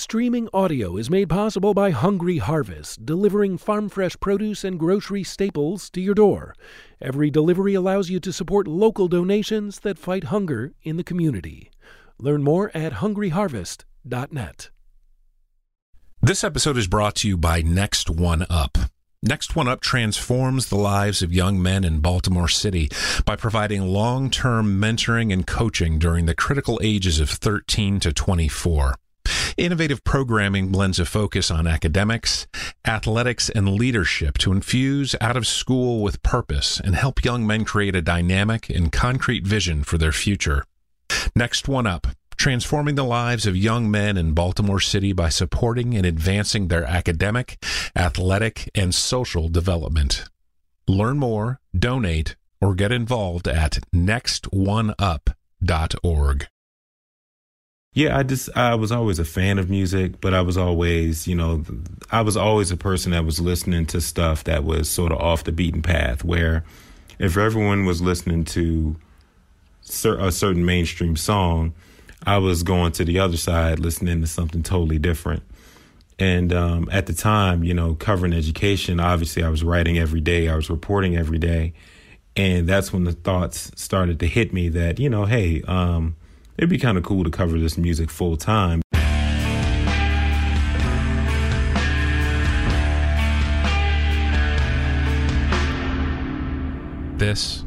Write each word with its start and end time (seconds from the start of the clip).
Streaming 0.00 0.48
audio 0.54 0.96
is 0.96 1.10
made 1.10 1.28
possible 1.28 1.74
by 1.74 1.90
Hungry 1.90 2.38
Harvest, 2.38 3.04
delivering 3.04 3.58
farm 3.58 3.90
fresh 3.90 4.18
produce 4.18 4.64
and 4.64 4.78
grocery 4.78 5.22
staples 5.22 5.90
to 5.90 6.00
your 6.00 6.14
door. 6.14 6.54
Every 7.02 7.30
delivery 7.30 7.74
allows 7.74 8.08
you 8.08 8.18
to 8.20 8.32
support 8.32 8.66
local 8.66 9.08
donations 9.08 9.80
that 9.80 9.98
fight 9.98 10.24
hunger 10.24 10.72
in 10.82 10.96
the 10.96 11.04
community. 11.04 11.70
Learn 12.18 12.42
more 12.42 12.70
at 12.74 12.94
hungryharvest.net. 12.94 14.70
This 16.22 16.44
episode 16.44 16.78
is 16.78 16.88
brought 16.88 17.16
to 17.16 17.28
you 17.28 17.36
by 17.36 17.60
Next 17.60 18.08
One 18.08 18.46
Up. 18.48 18.78
Next 19.22 19.54
One 19.54 19.68
Up 19.68 19.82
transforms 19.82 20.70
the 20.70 20.76
lives 20.76 21.20
of 21.20 21.30
young 21.30 21.60
men 21.62 21.84
in 21.84 22.00
Baltimore 22.00 22.48
City 22.48 22.88
by 23.26 23.36
providing 23.36 23.82
long 23.82 24.30
term 24.30 24.80
mentoring 24.80 25.30
and 25.30 25.46
coaching 25.46 25.98
during 25.98 26.24
the 26.24 26.34
critical 26.34 26.80
ages 26.82 27.20
of 27.20 27.28
13 27.28 28.00
to 28.00 28.14
24. 28.14 28.94
Innovative 29.56 30.02
programming 30.04 30.68
blends 30.68 30.98
a 30.98 31.04
focus 31.04 31.50
on 31.50 31.66
academics, 31.66 32.46
athletics, 32.86 33.50
and 33.50 33.74
leadership 33.74 34.38
to 34.38 34.52
infuse 34.52 35.14
out 35.20 35.36
of 35.36 35.46
school 35.46 36.02
with 36.02 36.22
purpose 36.22 36.80
and 36.80 36.94
help 36.94 37.22
young 37.24 37.46
men 37.46 37.64
create 37.64 37.94
a 37.94 38.02
dynamic 38.02 38.70
and 38.70 38.90
concrete 38.90 39.46
vision 39.46 39.84
for 39.84 39.98
their 39.98 40.12
future. 40.12 40.64
Next 41.36 41.68
One 41.68 41.86
Up, 41.86 42.06
transforming 42.36 42.94
the 42.94 43.04
lives 43.04 43.46
of 43.46 43.54
young 43.54 43.90
men 43.90 44.16
in 44.16 44.32
Baltimore 44.32 44.80
City 44.80 45.12
by 45.12 45.28
supporting 45.28 45.94
and 45.94 46.06
advancing 46.06 46.68
their 46.68 46.84
academic, 46.84 47.62
athletic, 47.94 48.70
and 48.74 48.94
social 48.94 49.50
development. 49.50 50.24
Learn 50.88 51.18
more, 51.18 51.60
donate, 51.78 52.36
or 52.60 52.74
get 52.74 52.92
involved 52.92 53.46
at 53.46 53.80
nextoneup.org. 53.94 56.46
Yeah, 57.92 58.16
I 58.16 58.22
just 58.22 58.48
I 58.56 58.76
was 58.76 58.92
always 58.92 59.18
a 59.18 59.24
fan 59.24 59.58
of 59.58 59.68
music, 59.68 60.20
but 60.20 60.32
I 60.32 60.42
was 60.42 60.56
always, 60.56 61.26
you 61.26 61.34
know, 61.34 61.64
I 62.10 62.20
was 62.22 62.36
always 62.36 62.70
a 62.70 62.76
person 62.76 63.10
that 63.10 63.24
was 63.24 63.40
listening 63.40 63.86
to 63.86 64.00
stuff 64.00 64.44
that 64.44 64.62
was 64.62 64.88
sort 64.88 65.10
of 65.10 65.18
off 65.18 65.42
the 65.42 65.50
beaten 65.50 65.82
path. 65.82 66.22
Where 66.22 66.64
if 67.18 67.36
everyone 67.36 67.86
was 67.86 68.00
listening 68.00 68.44
to 68.46 68.94
a 70.04 70.30
certain 70.30 70.64
mainstream 70.64 71.16
song, 71.16 71.74
I 72.24 72.38
was 72.38 72.62
going 72.62 72.92
to 72.92 73.04
the 73.04 73.18
other 73.18 73.36
side, 73.36 73.80
listening 73.80 74.20
to 74.20 74.26
something 74.28 74.62
totally 74.62 74.98
different. 75.00 75.42
And 76.16 76.52
um, 76.52 76.88
at 76.92 77.06
the 77.06 77.14
time, 77.14 77.64
you 77.64 77.74
know, 77.74 77.94
covering 77.96 78.34
education, 78.34 79.00
obviously 79.00 79.42
I 79.42 79.48
was 79.48 79.64
writing 79.64 79.98
every 79.98 80.20
day, 80.20 80.48
I 80.48 80.54
was 80.54 80.70
reporting 80.70 81.16
every 81.16 81.38
day, 81.38 81.72
and 82.36 82.68
that's 82.68 82.92
when 82.92 83.02
the 83.02 83.12
thoughts 83.14 83.72
started 83.74 84.20
to 84.20 84.28
hit 84.28 84.52
me 84.52 84.68
that 84.68 85.00
you 85.00 85.10
know, 85.10 85.24
hey. 85.24 85.62
Um, 85.66 86.14
it'd 86.60 86.68
be 86.68 86.76
kind 86.76 86.98
of 86.98 87.04
cool 87.04 87.24
to 87.24 87.30
cover 87.30 87.58
this 87.58 87.78
music 87.78 88.10
full 88.10 88.36
time. 88.36 88.82
This 97.16 97.64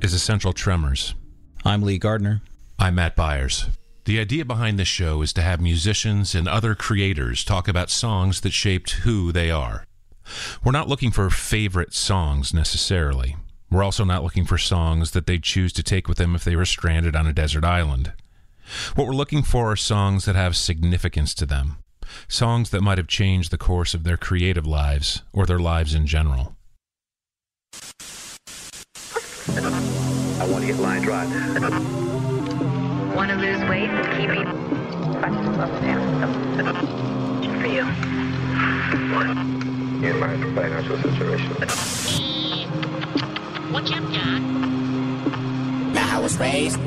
is 0.00 0.14
Essential 0.14 0.54
Tremors. 0.54 1.14
I'm 1.62 1.82
Lee 1.82 1.98
Gardner. 1.98 2.40
I'm 2.78 2.94
Matt 2.94 3.16
Byers. 3.16 3.66
The 4.06 4.18
idea 4.18 4.46
behind 4.46 4.78
this 4.78 4.88
show 4.88 5.20
is 5.20 5.34
to 5.34 5.42
have 5.42 5.60
musicians 5.60 6.34
and 6.34 6.48
other 6.48 6.74
creators 6.74 7.44
talk 7.44 7.68
about 7.68 7.90
songs 7.90 8.40
that 8.40 8.52
shaped 8.54 8.92
who 9.02 9.30
they 9.30 9.50
are. 9.50 9.84
We're 10.64 10.72
not 10.72 10.88
looking 10.88 11.10
for 11.10 11.28
favorite 11.28 11.92
songs 11.92 12.54
necessarily. 12.54 13.36
We're 13.70 13.82
also 13.82 14.04
not 14.04 14.22
looking 14.22 14.44
for 14.44 14.58
songs 14.58 15.10
that 15.10 15.26
they'd 15.26 15.42
choose 15.42 15.72
to 15.74 15.82
take 15.82 16.08
with 16.08 16.18
them 16.18 16.34
if 16.34 16.44
they 16.44 16.54
were 16.54 16.64
stranded 16.64 17.16
on 17.16 17.26
a 17.26 17.32
desert 17.32 17.64
island. 17.64 18.12
What 18.94 19.06
we're 19.06 19.12
looking 19.12 19.42
for 19.42 19.72
are 19.72 19.76
songs 19.76 20.24
that 20.24 20.36
have 20.36 20.56
significance 20.56 21.34
to 21.34 21.46
them, 21.46 21.78
songs 22.28 22.70
that 22.70 22.82
might 22.82 22.98
have 22.98 23.08
changed 23.08 23.50
the 23.50 23.58
course 23.58 23.94
of 23.94 24.04
their 24.04 24.16
creative 24.16 24.66
lives 24.66 25.22
or 25.32 25.46
their 25.46 25.58
lives 25.58 25.94
in 25.94 26.06
general. 26.06 26.56
I 29.48 30.48
want 30.48 30.62
to 30.62 30.66
get 30.66 30.80
line 30.80 31.02
drive. 31.02 31.28
Want 33.14 33.30
to 33.30 33.36
lose 33.36 33.60
weight? 33.68 33.90
Keep 34.16 34.30
eating. 34.30 34.46
For 37.60 37.66
you. 37.66 37.84
What? 39.14 39.26
In 40.04 40.20
my 40.20 40.36
financial 40.54 40.96
situation. 41.02 42.25
What 43.72 43.88
you 43.90 44.00
got? 44.00 44.40
Now 45.92 46.18
I 46.18 46.20
was 46.20 46.38
raised 46.38 46.78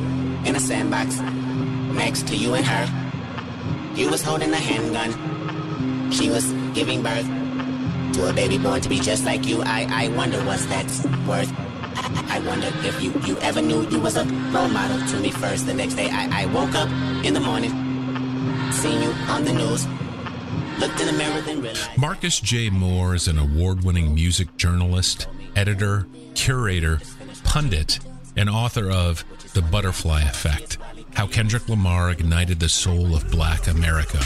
in 0.45 0.55
a 0.55 0.59
sandbox 0.59 1.19
next 1.19 2.27
to 2.27 2.35
you 2.35 2.53
and 2.53 2.65
her. 2.65 3.95
You 3.95 4.09
was 4.09 4.23
holding 4.23 4.51
a 4.51 4.55
handgun. 4.55 6.11
She 6.11 6.29
was 6.29 6.51
giving 6.73 7.03
birth 7.03 7.25
to 8.13 8.29
a 8.29 8.33
baby 8.33 8.57
born 8.57 8.81
to 8.81 8.89
be 8.89 8.99
just 8.99 9.25
like 9.25 9.45
you. 9.45 9.61
I, 9.61 9.87
I 9.89 10.07
wonder 10.15 10.37
what's 10.45 10.65
that's 10.67 11.03
worth. 11.27 11.51
I, 11.95 12.37
I 12.37 12.39
wonder 12.47 12.67
if 12.87 13.01
you, 13.01 13.11
you 13.25 13.37
ever 13.39 13.61
knew 13.61 13.87
you 13.89 13.99
was 13.99 14.15
a 14.15 14.23
role 14.23 14.69
model 14.69 15.05
to 15.07 15.19
me 15.19 15.31
first. 15.31 15.65
The 15.65 15.73
next 15.73 15.95
day 15.95 16.09
I, 16.09 16.43
I 16.43 16.45
woke 16.47 16.75
up 16.75 16.89
in 17.25 17.33
the 17.33 17.41
morning, 17.41 17.71
seen 18.71 19.01
you 19.01 19.11
on 19.27 19.43
the 19.43 19.53
news. 19.53 19.85
Looked 20.79 21.01
in 21.01 21.07
the 21.07 21.13
mirror, 21.13 21.41
then 21.41 21.61
realized. 21.61 21.97
Marcus 21.97 22.39
J. 22.39 22.69
Moore 22.69 23.13
is 23.13 23.27
an 23.27 23.37
award 23.37 23.83
winning 23.83 24.15
music 24.15 24.55
journalist, 24.55 25.27
editor, 25.55 26.07
curator, 26.35 26.99
pundit, 27.43 27.99
and 28.35 28.49
author 28.49 28.89
of 28.89 29.23
The 29.53 29.61
Butterfly 29.61 30.21
Effect 30.21 30.77
How 31.15 31.27
Kendrick 31.27 31.67
Lamar 31.67 32.09
Ignited 32.09 32.59
the 32.59 32.69
Soul 32.69 33.15
of 33.15 33.29
Black 33.31 33.67
America. 33.67 34.19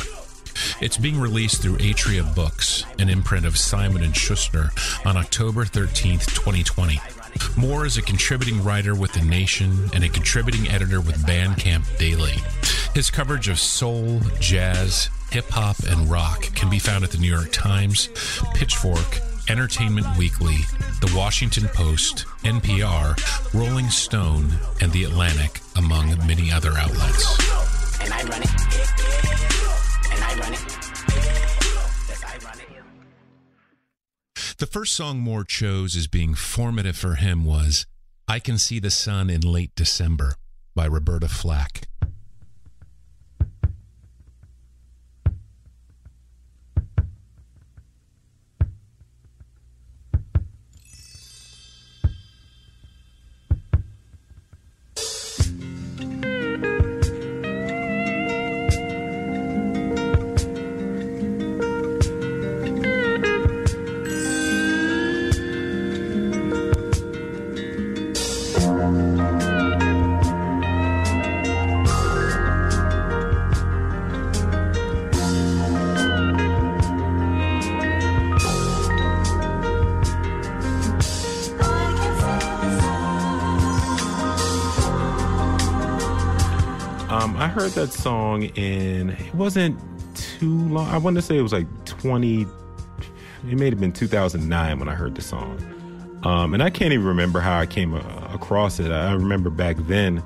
It's 0.81 0.97
being 0.97 1.19
released 1.19 1.61
through 1.61 1.78
Atria 1.78 2.35
Books, 2.35 2.85
an 3.00 3.09
imprint 3.09 3.45
of 3.45 3.57
Simon 3.57 4.03
and 4.03 4.16
Schuster, 4.16 4.69
on 5.06 5.17
October 5.17 5.66
13th, 5.66 6.34
2020. 6.35 7.00
Moore 7.57 7.85
is 7.85 7.97
a 7.97 8.01
contributing 8.01 8.63
writer 8.63 8.94
with 8.94 9.13
The 9.13 9.23
Nation 9.23 9.90
and 9.94 10.03
a 10.03 10.09
contributing 10.09 10.67
editor 10.67 11.01
with 11.01 11.25
Bandcamp 11.25 11.97
Daily. 11.97 12.35
His 12.94 13.09
coverage 13.09 13.47
of 13.47 13.59
soul, 13.59 14.19
jazz, 14.40 15.09
hip 15.31 15.50
hop, 15.50 15.78
and 15.88 16.09
rock 16.09 16.44
can 16.53 16.69
be 16.69 16.79
found 16.79 17.03
at 17.03 17.09
the 17.09 17.17
New 17.17 17.31
York 17.31 17.51
Times, 17.51 18.09
Pitchfork, 18.53 19.19
Entertainment 19.49 20.07
Weekly, 20.17 20.59
The 21.01 21.13
Washington 21.15 21.67
Post, 21.73 22.25
NPR, 22.43 23.13
Rolling 23.53 23.89
Stone, 23.89 24.51
and 24.81 24.91
The 24.91 25.03
Atlantic, 25.03 25.59
among 25.75 26.15
many 26.25 26.51
other 26.51 26.71
outlets. 26.77 27.37
The 34.57 34.65
first 34.69 34.93
song 34.93 35.19
Moore 35.19 35.43
chose 35.43 35.97
as 35.97 36.07
being 36.07 36.35
formative 36.35 36.95
for 36.95 37.15
him 37.15 37.43
was 37.43 37.85
I 38.27 38.39
Can 38.39 38.57
See 38.57 38.79
the 38.79 38.91
Sun 38.91 39.29
in 39.29 39.41
Late 39.41 39.75
December 39.75 40.35
by 40.73 40.85
Roberta 40.85 41.27
Flack. 41.27 41.87
Heard 87.63 87.71
that 87.71 87.93
song 87.93 88.43
in 88.43 89.11
it 89.11 89.35
wasn't 89.35 89.79
too 90.15 90.67
long. 90.67 90.85
I 90.89 90.97
want 90.97 91.15
to 91.15 91.21
say 91.21 91.37
it 91.37 91.41
was 91.41 91.53
like 91.53 91.67
twenty. 91.85 92.45
It 93.49 93.57
may 93.57 93.69
have 93.69 93.79
been 93.79 93.93
two 93.93 94.07
thousand 94.07 94.49
nine 94.49 94.79
when 94.79 94.89
I 94.89 94.95
heard 94.95 95.15
the 95.15 95.21
song, 95.21 95.61
um, 96.23 96.53
and 96.53 96.61
I 96.61 96.69
can't 96.69 96.91
even 96.91 97.05
remember 97.05 97.39
how 97.39 97.57
I 97.57 97.65
came 97.65 97.93
uh, 97.93 98.01
across 98.33 98.81
it. 98.81 98.91
I 98.91 99.13
remember 99.13 99.49
back 99.49 99.77
then, 99.79 100.21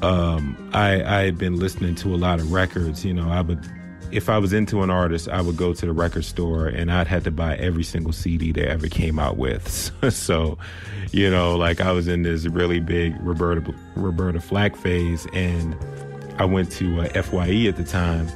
um, 0.00 0.70
I 0.72 1.02
I 1.02 1.24
had 1.24 1.38
been 1.38 1.58
listening 1.58 1.96
to 1.96 2.14
a 2.14 2.16
lot 2.16 2.38
of 2.38 2.52
records. 2.52 3.04
You 3.04 3.14
know, 3.14 3.28
I 3.28 3.40
would 3.40 3.68
if 4.12 4.28
I 4.28 4.38
was 4.38 4.52
into 4.52 4.82
an 4.82 4.90
artist, 4.90 5.28
I 5.28 5.40
would 5.40 5.56
go 5.56 5.72
to 5.74 5.86
the 5.86 5.92
record 5.92 6.24
store 6.24 6.68
and 6.68 6.92
I'd 6.92 7.08
had 7.08 7.24
to 7.24 7.32
buy 7.32 7.56
every 7.56 7.82
single 7.82 8.12
CD 8.12 8.52
they 8.52 8.64
ever 8.64 8.86
came 8.86 9.18
out 9.18 9.38
with. 9.38 9.90
so, 10.14 10.56
you 11.10 11.30
know, 11.30 11.56
like 11.56 11.80
I 11.80 11.90
was 11.90 12.06
in 12.06 12.22
this 12.22 12.46
really 12.46 12.78
big 12.78 13.16
Roberta 13.20 13.74
Roberta 13.96 14.40
Flack 14.40 14.76
phase, 14.76 15.26
and 15.32 15.76
I 16.38 16.44
went 16.44 16.70
to 16.72 17.00
uh, 17.00 17.22
FYE 17.22 17.66
at 17.66 17.76
the 17.76 17.84
time, 17.84 18.28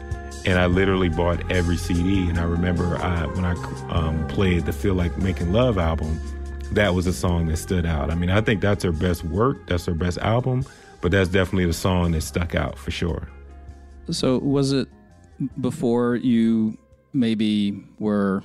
and 0.44 0.58
I 0.58 0.66
literally 0.66 1.08
bought 1.08 1.50
every 1.50 1.76
CD. 1.76 2.28
And 2.28 2.38
I 2.38 2.42
remember 2.42 2.96
I, 2.98 3.26
when 3.26 3.44
I 3.44 3.54
um, 3.90 4.26
played 4.28 4.66
the 4.66 4.72
Feel 4.72 4.94
Like 4.94 5.16
Making 5.18 5.52
Love 5.52 5.78
album, 5.78 6.20
that 6.72 6.94
was 6.94 7.06
a 7.06 7.12
song 7.12 7.46
that 7.46 7.58
stood 7.58 7.86
out. 7.86 8.10
I 8.10 8.14
mean, 8.14 8.30
I 8.30 8.40
think 8.40 8.60
that's 8.60 8.82
her 8.84 8.92
best 8.92 9.24
work, 9.24 9.66
that's 9.66 9.86
her 9.86 9.94
best 9.94 10.18
album, 10.18 10.64
but 11.00 11.12
that's 11.12 11.28
definitely 11.28 11.66
the 11.66 11.72
song 11.72 12.12
that 12.12 12.22
stuck 12.22 12.54
out 12.54 12.76
for 12.78 12.90
sure. 12.90 13.28
So, 14.10 14.38
was 14.38 14.72
it 14.72 14.88
before 15.60 16.16
you 16.16 16.76
maybe 17.12 17.84
were? 17.98 18.42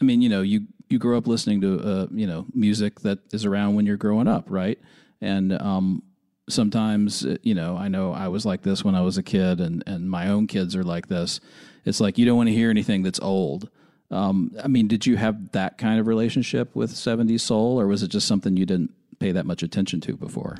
I 0.00 0.04
mean, 0.04 0.20
you 0.20 0.28
know, 0.28 0.42
you 0.42 0.66
you 0.90 0.98
grew 0.98 1.16
up 1.16 1.26
listening 1.26 1.60
to 1.62 1.80
uh, 1.80 2.06
you 2.12 2.26
know 2.26 2.46
music 2.52 3.00
that 3.00 3.20
is 3.32 3.44
around 3.44 3.76
when 3.76 3.86
you're 3.86 3.96
growing 3.96 4.28
up, 4.28 4.44
right? 4.48 4.78
And 5.20 5.52
um, 5.60 6.02
sometimes 6.48 7.24
uh, 7.24 7.36
you 7.42 7.54
know 7.54 7.76
i 7.76 7.88
know 7.88 8.12
i 8.12 8.28
was 8.28 8.44
like 8.46 8.62
this 8.62 8.84
when 8.84 8.94
i 8.94 9.00
was 9.00 9.18
a 9.18 9.22
kid 9.22 9.60
and 9.60 9.82
and 9.86 10.10
my 10.10 10.28
own 10.28 10.46
kids 10.46 10.74
are 10.74 10.84
like 10.84 11.08
this. 11.08 11.40
It's 11.84 12.00
like 12.00 12.18
you 12.18 12.26
don't 12.26 12.36
want 12.36 12.48
to 12.48 12.54
hear 12.54 12.68
anything 12.68 13.02
that's 13.02 13.20
old. 13.20 13.70
Um, 14.10 14.52
i 14.62 14.68
mean 14.68 14.88
did 14.88 15.06
you 15.06 15.16
have 15.16 15.52
that 15.52 15.78
kind 15.78 16.00
of 16.00 16.06
relationship 16.06 16.74
with 16.74 16.90
70s 16.92 17.40
soul 17.40 17.78
or 17.80 17.86
was 17.86 18.02
it 18.02 18.08
just 18.08 18.26
something 18.26 18.56
you 18.56 18.64
didn't 18.64 18.92
pay 19.18 19.32
that 19.32 19.44
much 19.46 19.62
attention 19.62 20.00
to 20.02 20.16
before? 20.16 20.56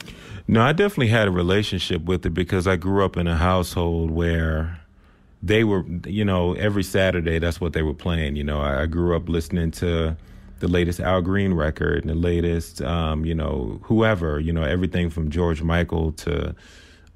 No 0.47 0.63
i 0.63 0.73
definitely 0.73 1.09
had 1.09 1.29
a 1.29 1.31
relationship 1.31 2.05
with 2.05 2.27
it 2.27 2.35
because 2.35 2.67
i 2.67 2.77
grew 2.77 3.05
up 3.05 3.17
in 3.17 3.27
a 3.27 3.37
household 3.37 4.11
where 4.11 4.81
they 5.43 5.65
were 5.65 5.85
you 6.07 6.25
know 6.25 6.53
every 6.55 6.83
saturday 6.83 7.39
that's 7.39 7.61
what 7.61 7.73
they 7.73 7.83
were 7.83 7.95
playing 7.95 8.37
you 8.37 8.45
know. 8.45 8.61
I, 8.61 8.83
I 8.83 8.87
grew 8.87 9.17
up 9.17 9.29
listening 9.29 9.71
to 9.83 10.17
the 10.61 10.69
latest 10.69 11.01
Al 11.01 11.23
Green 11.23 11.55
record 11.55 12.03
and 12.03 12.11
the 12.11 12.15
latest, 12.15 12.83
um, 12.83 13.25
you 13.25 13.35
know, 13.35 13.81
whoever, 13.85 14.41
you 14.41 14.53
know, 14.53 14.63
everything 14.63 15.11
from 15.11 15.31
George 15.31 15.63
Michael 15.63 16.13
to 16.13 16.55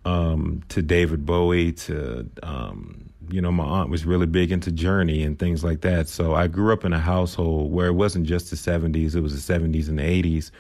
um, 0.05 0.63
to 0.69 0.83
David 0.83 1.25
Bowie 1.25 1.73
to, 1.73 2.29
um, 2.43 3.11
you 3.31 3.41
know, 3.41 3.53
my 3.53 3.65
aunt 3.65 3.91
was 3.91 4.05
really 4.05 4.27
big 4.27 4.51
into 4.51 4.73
Journey 4.73 5.23
and 5.23 5.39
things 5.39 5.63
like 5.63 5.83
that. 5.83 6.09
So 6.09 6.35
I 6.35 6.49
grew 6.49 6.73
up 6.73 6.85
in 6.85 6.93
a 6.93 6.99
household 6.99 7.73
where 7.73 7.87
it 7.87 7.93
wasn't 7.93 8.27
just 8.27 8.51
the 8.51 8.57
70s, 8.57 9.15
it 9.15 9.21
was 9.21 9.47
the 9.47 9.55
70s 9.55 9.89
and 9.89 9.99
the 9.99 10.03
80s 10.03 10.51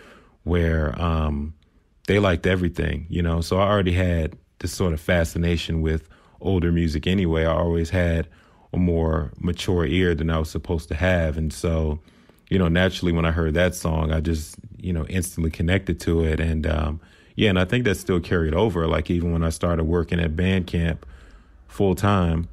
where 0.44 1.00
um, 1.00 1.54
they 2.06 2.18
liked 2.18 2.46
everything, 2.46 3.06
you 3.08 3.22
know. 3.22 3.40
So 3.40 3.58
I 3.58 3.68
already 3.68 3.92
had 3.92 4.36
this 4.58 4.72
sort 4.72 4.92
of 4.92 5.00
fascination 5.00 5.82
with 5.82 6.08
older 6.40 6.72
music 6.72 7.06
anyway. 7.06 7.44
I 7.44 7.54
always 7.54 7.90
had 7.90 8.28
a 8.72 8.76
more 8.76 9.32
mature 9.38 9.86
ear 9.86 10.14
than 10.14 10.30
I 10.30 10.38
was 10.38 10.50
supposed 10.50 10.88
to 10.88 10.94
have. 10.94 11.36
And 11.36 11.52
so, 11.52 12.00
you 12.52 12.58
know, 12.58 12.68
naturally 12.68 13.12
when 13.12 13.24
I 13.24 13.30
heard 13.30 13.54
that 13.54 13.74
song, 13.74 14.12
I 14.12 14.20
just, 14.20 14.56
you 14.76 14.92
know, 14.92 15.06
instantly 15.06 15.50
connected 15.50 15.98
to 16.00 16.22
it. 16.22 16.38
And 16.38 16.66
um, 16.66 17.00
yeah, 17.34 17.48
and 17.48 17.58
I 17.58 17.64
think 17.64 17.86
that 17.86 17.94
still 17.94 18.20
carried 18.20 18.52
over. 18.52 18.86
Like 18.86 19.10
even 19.10 19.32
when 19.32 19.42
I 19.42 19.48
started 19.48 19.84
working 19.84 20.20
at 20.20 20.36
Bandcamp 20.36 20.98
full 21.66 21.94
time, 21.94 22.50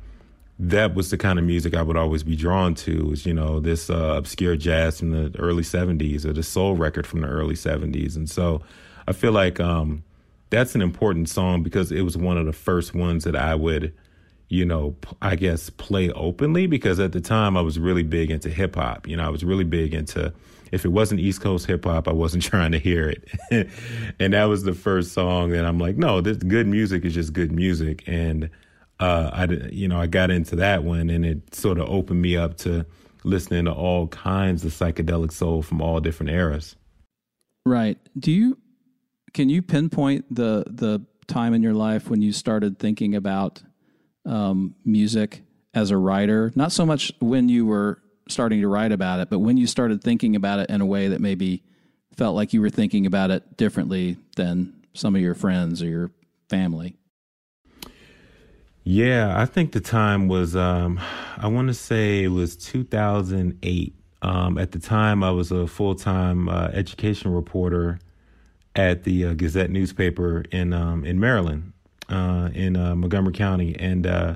that 0.57 0.95
was 0.95 1.09
the 1.09 1.17
kind 1.17 1.37
of 1.37 1.43
music 1.43 1.75
I 1.75 1.81
would 1.81 1.97
always 1.97 2.23
be 2.23 2.37
drawn 2.37 2.75
to. 2.75 3.07
Was 3.07 3.25
you 3.25 3.33
know 3.33 3.59
this 3.59 3.89
uh, 3.89 4.13
obscure 4.15 4.55
jazz 4.55 4.99
from 4.99 5.11
the 5.11 5.37
early 5.37 5.63
'70s 5.63 6.23
or 6.23 6.31
the 6.31 6.43
soul 6.43 6.77
record 6.77 7.05
from 7.05 7.19
the 7.19 7.27
early 7.27 7.55
'70s, 7.55 8.15
and 8.15 8.29
so 8.29 8.61
I 9.05 9.11
feel 9.11 9.33
like 9.33 9.59
um, 9.59 10.03
that's 10.49 10.75
an 10.75 10.81
important 10.81 11.27
song 11.27 11.61
because 11.61 11.91
it 11.91 12.03
was 12.03 12.15
one 12.15 12.37
of 12.37 12.45
the 12.45 12.53
first 12.53 12.95
ones 12.95 13.25
that 13.25 13.35
I 13.35 13.53
would 13.53 13.93
you 14.49 14.65
know, 14.65 14.95
I 15.21 15.35
guess 15.35 15.69
play 15.69 16.11
openly 16.11 16.65
because 16.67 16.99
at 16.99 17.11
the 17.11 17.21
time 17.21 17.55
I 17.55 17.61
was 17.61 17.79
really 17.79 18.03
big 18.03 18.31
into 18.31 18.49
hip 18.49 18.75
hop. 18.75 19.07
You 19.07 19.15
know, 19.15 19.25
I 19.25 19.29
was 19.29 19.43
really 19.43 19.63
big 19.63 19.93
into 19.93 20.33
if 20.71 20.85
it 20.85 20.89
wasn't 20.89 21.19
East 21.21 21.41
Coast 21.41 21.67
hip 21.67 21.85
hop, 21.85 22.07
I 22.07 22.13
wasn't 22.13 22.43
trying 22.51 22.71
to 22.71 22.79
hear 22.79 23.09
it. 23.09 23.27
and 24.19 24.33
that 24.33 24.45
was 24.45 24.63
the 24.63 24.73
first 24.73 25.13
song 25.13 25.51
that 25.51 25.65
I'm 25.65 25.79
like, 25.79 25.97
no, 25.97 26.19
this 26.19 26.37
good 26.37 26.67
music 26.67 27.05
is 27.05 27.13
just 27.13 27.33
good 27.33 27.51
music. 27.51 28.03
And 28.07 28.49
uh, 28.99 29.29
I, 29.31 29.45
you 29.71 29.87
know, 29.87 30.01
I 30.01 30.07
got 30.07 30.29
into 30.29 30.57
that 30.57 30.83
one, 30.83 31.09
and 31.09 31.25
it 31.25 31.55
sort 31.55 31.77
of 31.77 31.87
opened 31.89 32.21
me 32.21 32.35
up 32.35 32.57
to 32.57 32.85
listening 33.23 33.65
to 33.65 33.71
all 33.71 34.07
kinds 34.07 34.65
of 34.65 34.73
psychedelic 34.73 35.31
soul 35.31 35.61
from 35.61 35.81
all 35.81 35.99
different 35.99 36.31
eras. 36.31 36.75
Right. 37.65 37.97
Do 38.17 38.31
you 38.31 38.57
can 39.33 39.47
you 39.47 39.61
pinpoint 39.61 40.25
the 40.33 40.65
the 40.67 41.05
time 41.27 41.53
in 41.53 41.61
your 41.61 41.75
life 41.75 42.09
when 42.09 42.21
you 42.21 42.31
started 42.31 42.79
thinking 42.79 43.15
about 43.15 43.61
um, 44.29 44.75
music 44.85 45.41
as 45.73 45.91
a 45.91 45.97
writer? 45.97 46.51
Not 46.55 46.71
so 46.71 46.85
much 46.85 47.11
when 47.19 47.49
you 47.49 47.65
were 47.65 48.01
starting 48.29 48.61
to 48.61 48.67
write 48.67 48.91
about 48.91 49.19
it, 49.19 49.29
but 49.29 49.39
when 49.39 49.57
you 49.57 49.67
started 49.67 50.03
thinking 50.03 50.35
about 50.35 50.59
it 50.59 50.69
in 50.69 50.81
a 50.81 50.85
way 50.85 51.07
that 51.09 51.19
maybe 51.19 51.63
felt 52.15 52.35
like 52.35 52.53
you 52.53 52.61
were 52.61 52.69
thinking 52.69 53.05
about 53.05 53.31
it 53.31 53.57
differently 53.57 54.17
than 54.35 54.73
some 54.93 55.15
of 55.15 55.21
your 55.21 55.33
friends 55.33 55.81
or 55.81 55.87
your 55.87 56.11
family. 56.49 56.95
Yeah, 58.83 59.39
I 59.39 59.45
think 59.45 59.71
the 59.71 59.81
time 59.81 60.27
was, 60.27 60.55
um, 60.55 60.99
I 61.37 61.47
want 61.47 61.67
to 61.67 61.73
say 61.73 62.23
it 62.23 62.29
was 62.29 62.55
2008. 62.55 63.95
Um, 64.21 64.57
at 64.57 64.71
the 64.71 64.79
time, 64.79 65.23
I 65.23 65.31
was 65.31 65.51
a 65.51 65.67
full 65.67 65.95
time 65.95 66.49
uh, 66.49 66.69
education 66.73 67.31
reporter 67.33 67.99
at 68.75 69.03
the 69.03 69.27
uh, 69.27 69.33
Gazette 69.33 69.69
newspaper 69.69 70.43
in 70.51 70.73
um, 70.73 71.05
in 71.05 71.19
Maryland 71.19 71.71
uh, 72.09 72.49
in 72.53 72.75
uh, 72.75 72.95
Montgomery 72.95 73.33
County, 73.33 73.75
and 73.79 74.05
uh, 74.05 74.35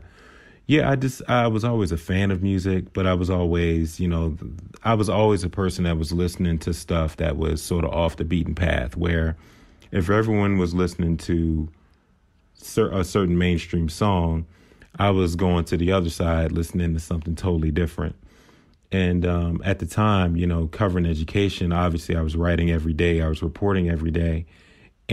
yeah, 0.65 0.89
I 0.89 0.95
just 0.95 1.21
I 1.27 1.47
was 1.47 1.63
always 1.63 1.91
a 1.91 1.97
fan 1.97 2.31
of 2.31 2.41
music, 2.41 2.93
but 2.93 3.05
I 3.05 3.13
was 3.13 3.29
always, 3.29 3.99
you 3.99 4.07
know, 4.07 4.37
I 4.83 4.93
was 4.93 5.09
always 5.09 5.43
a 5.43 5.49
person 5.49 5.83
that 5.83 5.97
was 5.97 6.13
listening 6.13 6.59
to 6.59 6.73
stuff 6.73 7.17
that 7.17 7.37
was 7.37 7.61
sort 7.61 7.83
of 7.83 7.91
off 7.91 8.15
the 8.15 8.23
beaten 8.23 8.55
path. 8.55 8.95
Where 8.95 9.35
if 9.91 10.09
everyone 10.09 10.57
was 10.57 10.73
listening 10.73 11.17
to 11.17 11.69
a 12.77 13.03
certain 13.03 13.37
mainstream 13.37 13.89
song, 13.89 14.45
I 14.97 15.09
was 15.09 15.35
going 15.35 15.65
to 15.65 15.77
the 15.77 15.91
other 15.91 16.09
side, 16.09 16.51
listening 16.51 16.93
to 16.93 16.99
something 16.99 17.35
totally 17.35 17.71
different. 17.71 18.15
And 18.91 19.25
um, 19.25 19.61
at 19.65 19.79
the 19.79 19.87
time, 19.87 20.37
you 20.37 20.45
know, 20.45 20.67
covering 20.67 21.05
education, 21.05 21.73
obviously 21.73 22.15
I 22.15 22.21
was 22.21 22.35
writing 22.35 22.69
every 22.69 22.93
day, 22.93 23.21
I 23.21 23.27
was 23.27 23.41
reporting 23.41 23.89
every 23.89 24.11
day. 24.11 24.45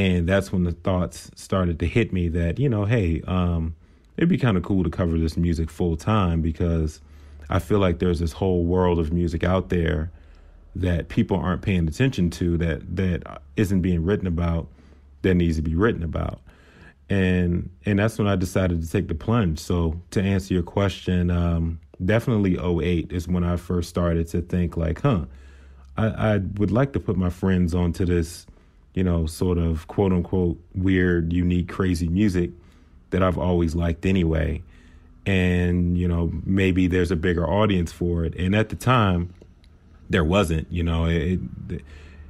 And 0.01 0.27
that's 0.27 0.51
when 0.51 0.65
the 0.65 0.73
thoughts 0.73 1.31
started 1.35 1.79
to 1.81 1.87
hit 1.87 2.11
me 2.11 2.29
that, 2.29 2.59
you 2.59 2.71
know, 2.71 2.87
hey, 2.87 3.21
um, 3.27 3.75
it'd 4.17 4.31
be 4.31 4.39
kind 4.39 4.57
of 4.57 4.63
cool 4.63 4.83
to 4.83 4.89
cover 4.89 5.19
this 5.19 5.37
music 5.37 5.69
full 5.69 5.95
time 5.95 6.41
because 6.41 7.03
I 7.51 7.59
feel 7.59 7.81
like 7.81 7.99
there's 7.99 8.19
this 8.19 8.33
whole 8.33 8.65
world 8.65 8.99
of 8.99 9.13
music 9.13 9.45
out 9.45 9.69
there 9.69 10.11
that 10.75 11.11
people 11.11 11.37
aren't 11.37 11.61
paying 11.61 11.87
attention 11.87 12.31
to 12.31 12.57
that 12.57 12.97
that 12.97 13.43
isn't 13.57 13.83
being 13.83 14.03
written 14.03 14.27
about 14.27 14.69
that 15.21 15.35
needs 15.35 15.57
to 15.57 15.63
be 15.63 15.75
written 15.75 16.03
about. 16.03 16.41
And 17.11 17.69
and 17.85 17.99
that's 17.99 18.17
when 18.17 18.27
I 18.27 18.37
decided 18.37 18.81
to 18.81 18.91
take 18.91 19.09
the 19.09 19.15
plunge. 19.15 19.59
So 19.59 20.01
to 20.13 20.23
answer 20.23 20.55
your 20.55 20.63
question, 20.63 21.31
um, 21.31 21.79
definitely 22.03 22.57
08 22.59 23.13
is 23.13 23.29
when 23.29 23.45
I 23.45 23.57
first 23.57 23.91
started 23.91 24.29
to 24.29 24.41
think 24.41 24.79
like, 24.79 25.03
huh, 25.03 25.27
I, 25.99 26.07
I 26.07 26.37
would 26.39 26.71
like 26.71 26.95
to 26.95 27.01
put 27.01 27.19
my 27.19 27.29
friends 27.29 27.75
onto 27.75 28.07
this 28.07 28.47
you 28.95 29.05
know, 29.05 29.27
sort 29.27 29.59
of 29.59 29.87
quote 29.87 30.13
unquote 30.13 30.59
weird, 30.75 31.33
unique, 31.33 31.69
crazy 31.69 32.09
music 32.09 32.51
that 33.11 33.23
I've 33.23 33.39
always 33.39 33.75
liked 33.75 34.07
anyway. 34.07 34.63
And, 35.27 35.97
you 35.99 36.09
know, 36.09 36.33
maybe 36.45 36.87
there's 36.87 37.11
a 37.11 37.17
bigger 37.17 37.49
audience 37.49 37.93
for 37.93 38.25
it. 38.25 38.35
And 38.37 38.55
at 38.57 38.69
the 38.69 38.77
time, 38.77 39.33
there 40.09 40.25
wasn't, 40.25 40.71
you 40.73 40.83
know, 40.83 41.07
it, 41.07 41.41
it, 41.69 41.83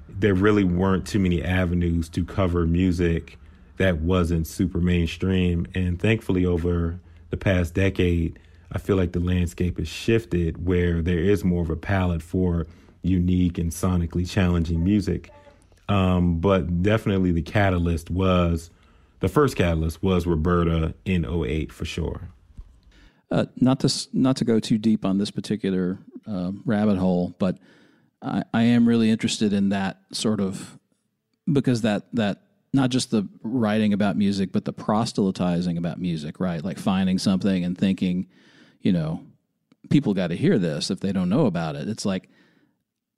there 0.08 0.34
really 0.34 0.64
weren't 0.64 1.06
too 1.06 1.18
many 1.18 1.42
avenues 1.42 2.08
to 2.10 2.24
cover 2.24 2.66
music 2.66 3.38
that 3.78 3.98
wasn't 4.00 4.46
super 4.46 4.78
mainstream. 4.78 5.66
And 5.74 5.98
thankfully, 6.00 6.44
over 6.44 7.00
the 7.30 7.36
past 7.38 7.74
decade, 7.74 8.38
I 8.72 8.78
feel 8.78 8.96
like 8.96 9.12
the 9.12 9.20
landscape 9.20 9.78
has 9.78 9.88
shifted 9.88 10.66
where 10.66 11.00
there 11.00 11.18
is 11.18 11.44
more 11.44 11.62
of 11.62 11.70
a 11.70 11.76
palette 11.76 12.22
for 12.22 12.66
unique 13.02 13.56
and 13.56 13.70
sonically 13.70 14.28
challenging 14.28 14.84
music. 14.84 15.32
Um, 15.90 16.38
but 16.38 16.84
definitely 16.84 17.32
the 17.32 17.42
catalyst 17.42 18.10
was 18.10 18.70
the 19.18 19.28
first 19.28 19.56
catalyst 19.56 20.00
was 20.04 20.24
Roberta 20.24 20.94
in 21.04 21.26
08 21.26 21.72
for 21.72 21.84
sure. 21.84 22.28
Uh, 23.28 23.46
not 23.56 23.80
to 23.80 24.08
not 24.12 24.36
to 24.36 24.44
go 24.44 24.60
too 24.60 24.78
deep 24.78 25.04
on 25.04 25.18
this 25.18 25.32
particular 25.32 25.98
uh, 26.28 26.52
rabbit 26.64 26.96
hole, 26.96 27.34
but 27.40 27.58
I, 28.22 28.44
I 28.54 28.62
am 28.62 28.86
really 28.86 29.10
interested 29.10 29.52
in 29.52 29.70
that 29.70 29.98
sort 30.12 30.40
of 30.40 30.78
because 31.52 31.82
that 31.82 32.04
that 32.14 32.42
not 32.72 32.90
just 32.90 33.10
the 33.10 33.28
writing 33.42 33.92
about 33.92 34.16
music, 34.16 34.52
but 34.52 34.64
the 34.64 34.72
proselytizing 34.72 35.76
about 35.76 36.00
music, 36.00 36.38
right? 36.38 36.64
Like 36.64 36.78
finding 36.78 37.18
something 37.18 37.64
and 37.64 37.76
thinking, 37.76 38.28
you 38.80 38.92
know, 38.92 39.24
people 39.90 40.14
got 40.14 40.28
to 40.28 40.36
hear 40.36 40.56
this 40.56 40.88
if 40.88 41.00
they 41.00 41.10
don't 41.10 41.28
know 41.28 41.46
about 41.46 41.74
it. 41.74 41.88
It's 41.88 42.04
like 42.04 42.28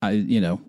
I, 0.01 0.13
you 0.13 0.41
know, 0.41 0.61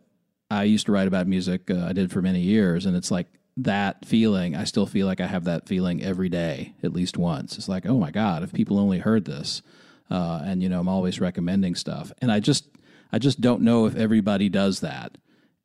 I 0.49 0.63
used 0.63 0.85
to 0.85 0.91
write 0.91 1.07
about 1.07 1.27
music. 1.27 1.69
Uh, 1.69 1.85
I 1.85 1.93
did 1.93 2.11
for 2.11 2.21
many 2.21 2.41
years, 2.41 2.85
and 2.85 2.95
it's 2.95 3.11
like 3.11 3.27
that 3.57 4.05
feeling. 4.05 4.55
I 4.55 4.63
still 4.63 4.85
feel 4.85 5.07
like 5.07 5.21
I 5.21 5.27
have 5.27 5.45
that 5.45 5.67
feeling 5.67 6.03
every 6.03 6.29
day, 6.29 6.75
at 6.83 6.93
least 6.93 7.17
once. 7.17 7.57
It's 7.57 7.69
like, 7.69 7.85
oh 7.85 7.97
my 7.97 8.11
god, 8.11 8.43
if 8.43 8.53
people 8.53 8.79
only 8.79 8.99
heard 8.99 9.25
this, 9.25 9.61
uh, 10.09 10.41
and 10.43 10.61
you 10.61 10.69
know, 10.69 10.79
I'm 10.79 10.89
always 10.89 11.19
recommending 11.19 11.75
stuff, 11.75 12.11
and 12.19 12.31
I 12.31 12.39
just, 12.39 12.67
I 13.11 13.19
just 13.19 13.41
don't 13.41 13.61
know 13.61 13.85
if 13.85 13.95
everybody 13.95 14.49
does 14.49 14.81
that, 14.81 15.17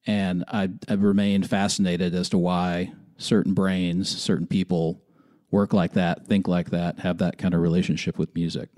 and 0.06 0.44
I, 0.48 0.70
I've 0.88 1.02
remained 1.02 1.48
fascinated 1.48 2.14
as 2.14 2.28
to 2.30 2.38
why 2.38 2.92
certain 3.16 3.54
brains, 3.54 4.08
certain 4.08 4.46
people 4.46 5.02
work 5.50 5.72
like 5.72 5.94
that, 5.94 6.26
think 6.26 6.46
like 6.46 6.70
that, 6.70 7.00
have 7.00 7.18
that 7.18 7.38
kind 7.38 7.54
of 7.54 7.60
relationship 7.60 8.18
with 8.18 8.34
music. 8.34 8.68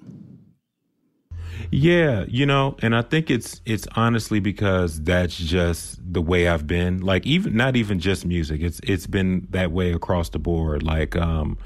Yeah, 1.70 2.24
you 2.28 2.46
know, 2.46 2.76
and 2.82 2.94
I 2.96 3.02
think 3.02 3.30
it's 3.30 3.60
it's 3.64 3.86
honestly 3.94 4.40
because 4.40 5.00
that's 5.02 5.36
just 5.36 6.00
the 6.12 6.22
way 6.22 6.48
I've 6.48 6.66
been. 6.66 7.00
Like 7.00 7.26
even 7.26 7.56
not 7.56 7.76
even 7.76 8.00
just 8.00 8.24
music. 8.24 8.60
It's 8.60 8.80
it's 8.82 9.06
been 9.06 9.46
that 9.50 9.70
way 9.70 9.92
across 9.92 10.30
the 10.30 10.38
board. 10.38 10.82
Like 10.82 11.16
um 11.16 11.58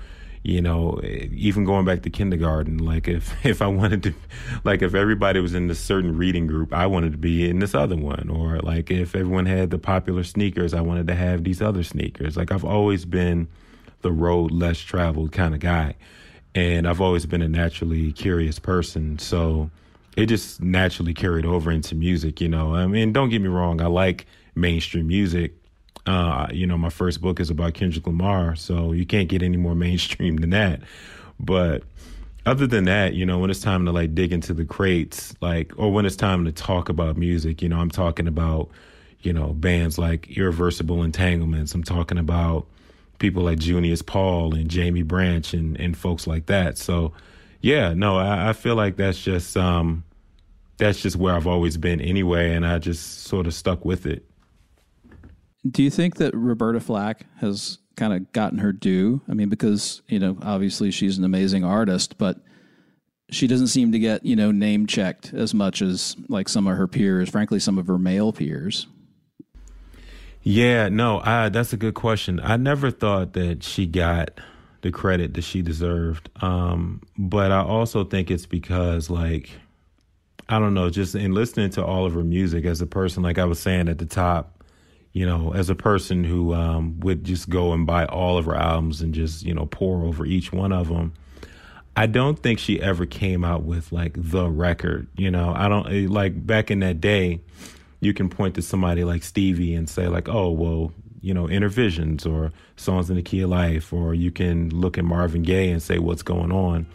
you 0.42 0.60
know, 0.60 1.00
even 1.02 1.64
going 1.64 1.86
back 1.86 2.02
to 2.02 2.10
kindergarten, 2.10 2.76
like 2.76 3.08
if 3.08 3.34
if 3.46 3.62
I 3.62 3.66
wanted 3.66 4.02
to 4.04 4.14
like 4.62 4.82
if 4.82 4.94
everybody 4.94 5.40
was 5.40 5.54
in 5.54 5.68
this 5.68 5.80
certain 5.80 6.16
reading 6.18 6.46
group, 6.46 6.72
I 6.72 6.86
wanted 6.86 7.12
to 7.12 7.18
be 7.18 7.48
in 7.48 7.60
this 7.60 7.74
other 7.74 7.96
one 7.96 8.28
or 8.28 8.58
like 8.60 8.90
if 8.90 9.14
everyone 9.14 9.46
had 9.46 9.70
the 9.70 9.78
popular 9.78 10.22
sneakers, 10.24 10.74
I 10.74 10.82
wanted 10.82 11.06
to 11.06 11.14
have 11.14 11.44
these 11.44 11.62
other 11.62 11.82
sneakers. 11.82 12.36
Like 12.36 12.52
I've 12.52 12.64
always 12.64 13.04
been 13.06 13.48
the 14.02 14.12
road 14.12 14.50
less 14.50 14.78
traveled 14.78 15.32
kind 15.32 15.54
of 15.54 15.60
guy. 15.60 15.94
And 16.54 16.86
I've 16.86 17.00
always 17.00 17.26
been 17.26 17.42
a 17.42 17.48
naturally 17.48 18.12
curious 18.12 18.58
person. 18.58 19.18
So 19.18 19.70
it 20.16 20.26
just 20.26 20.62
naturally 20.62 21.14
carried 21.14 21.44
over 21.44 21.70
into 21.70 21.94
music, 21.94 22.40
you 22.40 22.48
know. 22.48 22.74
I 22.74 22.86
mean, 22.86 23.12
don't 23.12 23.28
get 23.28 23.42
me 23.42 23.48
wrong, 23.48 23.80
I 23.80 23.86
like 23.86 24.26
mainstream 24.54 25.08
music. 25.08 25.54
Uh, 26.06 26.46
you 26.52 26.66
know, 26.66 26.76
my 26.76 26.90
first 26.90 27.20
book 27.20 27.40
is 27.40 27.50
about 27.50 27.74
Kendrick 27.74 28.06
Lamar, 28.06 28.54
so 28.56 28.92
you 28.92 29.06
can't 29.06 29.28
get 29.28 29.42
any 29.42 29.56
more 29.56 29.74
mainstream 29.86 30.36
than 30.36 30.50
that. 30.50 30.80
But 31.40 31.82
other 32.46 32.66
than 32.66 32.84
that, 32.84 33.14
you 33.14 33.24
know, 33.24 33.38
when 33.38 33.50
it's 33.50 33.60
time 33.60 33.86
to 33.86 33.92
like 33.92 34.14
dig 34.14 34.32
into 34.32 34.52
the 34.52 34.64
crates, 34.64 35.34
like, 35.40 35.72
or 35.76 35.92
when 35.92 36.04
it's 36.06 36.16
time 36.16 36.44
to 36.44 36.52
talk 36.52 36.88
about 36.88 37.16
music, 37.16 37.62
you 37.62 37.68
know, 37.68 37.78
I'm 37.78 37.90
talking 37.90 38.28
about, 38.28 38.68
you 39.20 39.32
know, 39.32 39.52
bands 39.54 39.98
like 39.98 40.36
Irreversible 40.36 41.02
Entanglements. 41.02 41.74
I'm 41.74 41.82
talking 41.82 42.18
about 42.18 42.66
people 43.18 43.42
like 43.42 43.58
Junius 43.58 44.02
Paul 44.02 44.54
and 44.54 44.68
Jaimie 44.68 45.06
Branch 45.06 45.52
and, 45.54 45.78
and 45.78 45.96
folks 45.96 46.26
like 46.26 46.46
that. 46.46 46.78
So, 46.78 47.12
yeah, 47.60 47.94
no, 47.94 48.18
I, 48.18 48.50
I 48.50 48.52
feel 48.52 48.74
like 48.74 48.96
that's 48.96 49.22
just 49.22 49.56
um, 49.56 50.04
that's 50.76 51.00
just 51.00 51.16
where 51.16 51.34
I've 51.34 51.46
always 51.46 51.76
been 51.76 52.00
anyway, 52.00 52.54
and 52.54 52.66
I 52.66 52.78
just 52.78 53.24
sort 53.24 53.46
of 53.46 53.54
stuck 53.54 53.84
with 53.84 54.06
it. 54.06 54.24
Do 55.68 55.82
you 55.82 55.90
think 55.90 56.16
that 56.16 56.34
Roberta 56.34 56.80
Flack 56.80 57.26
has 57.38 57.78
kind 57.96 58.12
of 58.12 58.30
gotten 58.32 58.58
her 58.58 58.72
due? 58.72 59.22
I 59.28 59.34
mean, 59.34 59.48
because 59.48 60.02
you 60.08 60.18
know, 60.18 60.36
obviously 60.42 60.90
she's 60.90 61.16
an 61.16 61.24
amazing 61.24 61.64
artist, 61.64 62.18
but 62.18 62.38
she 63.30 63.46
doesn't 63.46 63.68
seem 63.68 63.92
to 63.92 63.98
get 63.98 64.24
you 64.24 64.36
know 64.36 64.50
name 64.50 64.86
checked 64.86 65.32
as 65.32 65.54
much 65.54 65.80
as 65.80 66.16
like 66.28 66.48
some 66.48 66.66
of 66.66 66.76
her 66.76 66.86
peers. 66.86 67.30
Frankly, 67.30 67.58
some 67.58 67.78
of 67.78 67.86
her 67.86 67.98
male 67.98 68.32
peers. 68.32 68.86
Yeah, 70.44 70.90
no, 70.90 71.20
I, 71.24 71.48
that's 71.48 71.72
a 71.72 71.78
good 71.78 71.94
question. 71.94 72.38
I 72.42 72.58
never 72.58 72.90
thought 72.90 73.32
that 73.32 73.62
she 73.62 73.86
got 73.86 74.38
the 74.82 74.90
credit 74.92 75.32
that 75.34 75.42
she 75.42 75.62
deserved. 75.62 76.28
Um, 76.42 77.00
but 77.16 77.50
I 77.50 77.62
also 77.62 78.04
think 78.04 78.30
it's 78.30 78.44
because, 78.44 79.08
like, 79.08 79.48
I 80.46 80.58
don't 80.58 80.74
know, 80.74 80.90
just 80.90 81.14
in 81.14 81.32
listening 81.32 81.70
to 81.70 81.84
all 81.84 82.04
of 82.04 82.12
her 82.12 82.22
music 82.22 82.66
as 82.66 82.82
a 82.82 82.86
person, 82.86 83.22
like 83.22 83.38
I 83.38 83.46
was 83.46 83.58
saying 83.58 83.88
at 83.88 83.96
the 83.96 84.04
top, 84.04 84.62
you 85.14 85.24
know, 85.24 85.54
as 85.54 85.70
a 85.70 85.74
person 85.74 86.24
who 86.24 86.52
um, 86.52 87.00
would 87.00 87.24
just 87.24 87.48
go 87.48 87.72
and 87.72 87.86
buy 87.86 88.04
all 88.04 88.36
of 88.36 88.44
her 88.44 88.54
albums 88.54 89.00
and 89.00 89.14
just, 89.14 89.44
you 89.46 89.54
know, 89.54 89.64
pour 89.64 90.04
over 90.04 90.26
each 90.26 90.52
one 90.52 90.72
of 90.72 90.88
them. 90.88 91.14
I 91.96 92.06
don't 92.06 92.38
think 92.38 92.58
she 92.58 92.82
ever 92.82 93.06
came 93.06 93.44
out 93.44 93.62
with 93.62 93.92
like 93.92 94.12
the 94.16 94.50
record, 94.50 95.06
you 95.16 95.30
know. 95.30 95.54
I 95.56 95.68
don't 95.68 95.86
eh, 95.86 96.06
like 96.10 96.44
back 96.44 96.70
in 96.70 96.80
that 96.80 97.00
day, 97.00 97.40
you 98.04 98.12
can 98.14 98.28
point 98.28 98.54
to 98.56 98.62
somebody 98.62 99.04
like 99.04 99.22
Stevie 99.22 99.74
and 99.74 99.88
say 99.88 100.08
like, 100.08 100.28
"Oh, 100.28 100.50
well, 100.50 100.92
you 101.20 101.32
know, 101.32 101.46
Innervisions 101.46 102.26
or 102.26 102.52
Songs 102.76 103.08
in 103.08 103.16
the 103.16 103.22
Key 103.22 103.40
of 103.40 103.50
Life, 103.50 103.92
or 103.92 104.14
you 104.14 104.30
can 104.30 104.68
look 104.68 104.98
at 104.98 105.04
Marvin 105.04 105.42
Gaye 105.42 105.70
and 105.70 105.82
say 105.82 105.98
what's 105.98 106.22
going 106.22 106.52
on. 106.52 106.86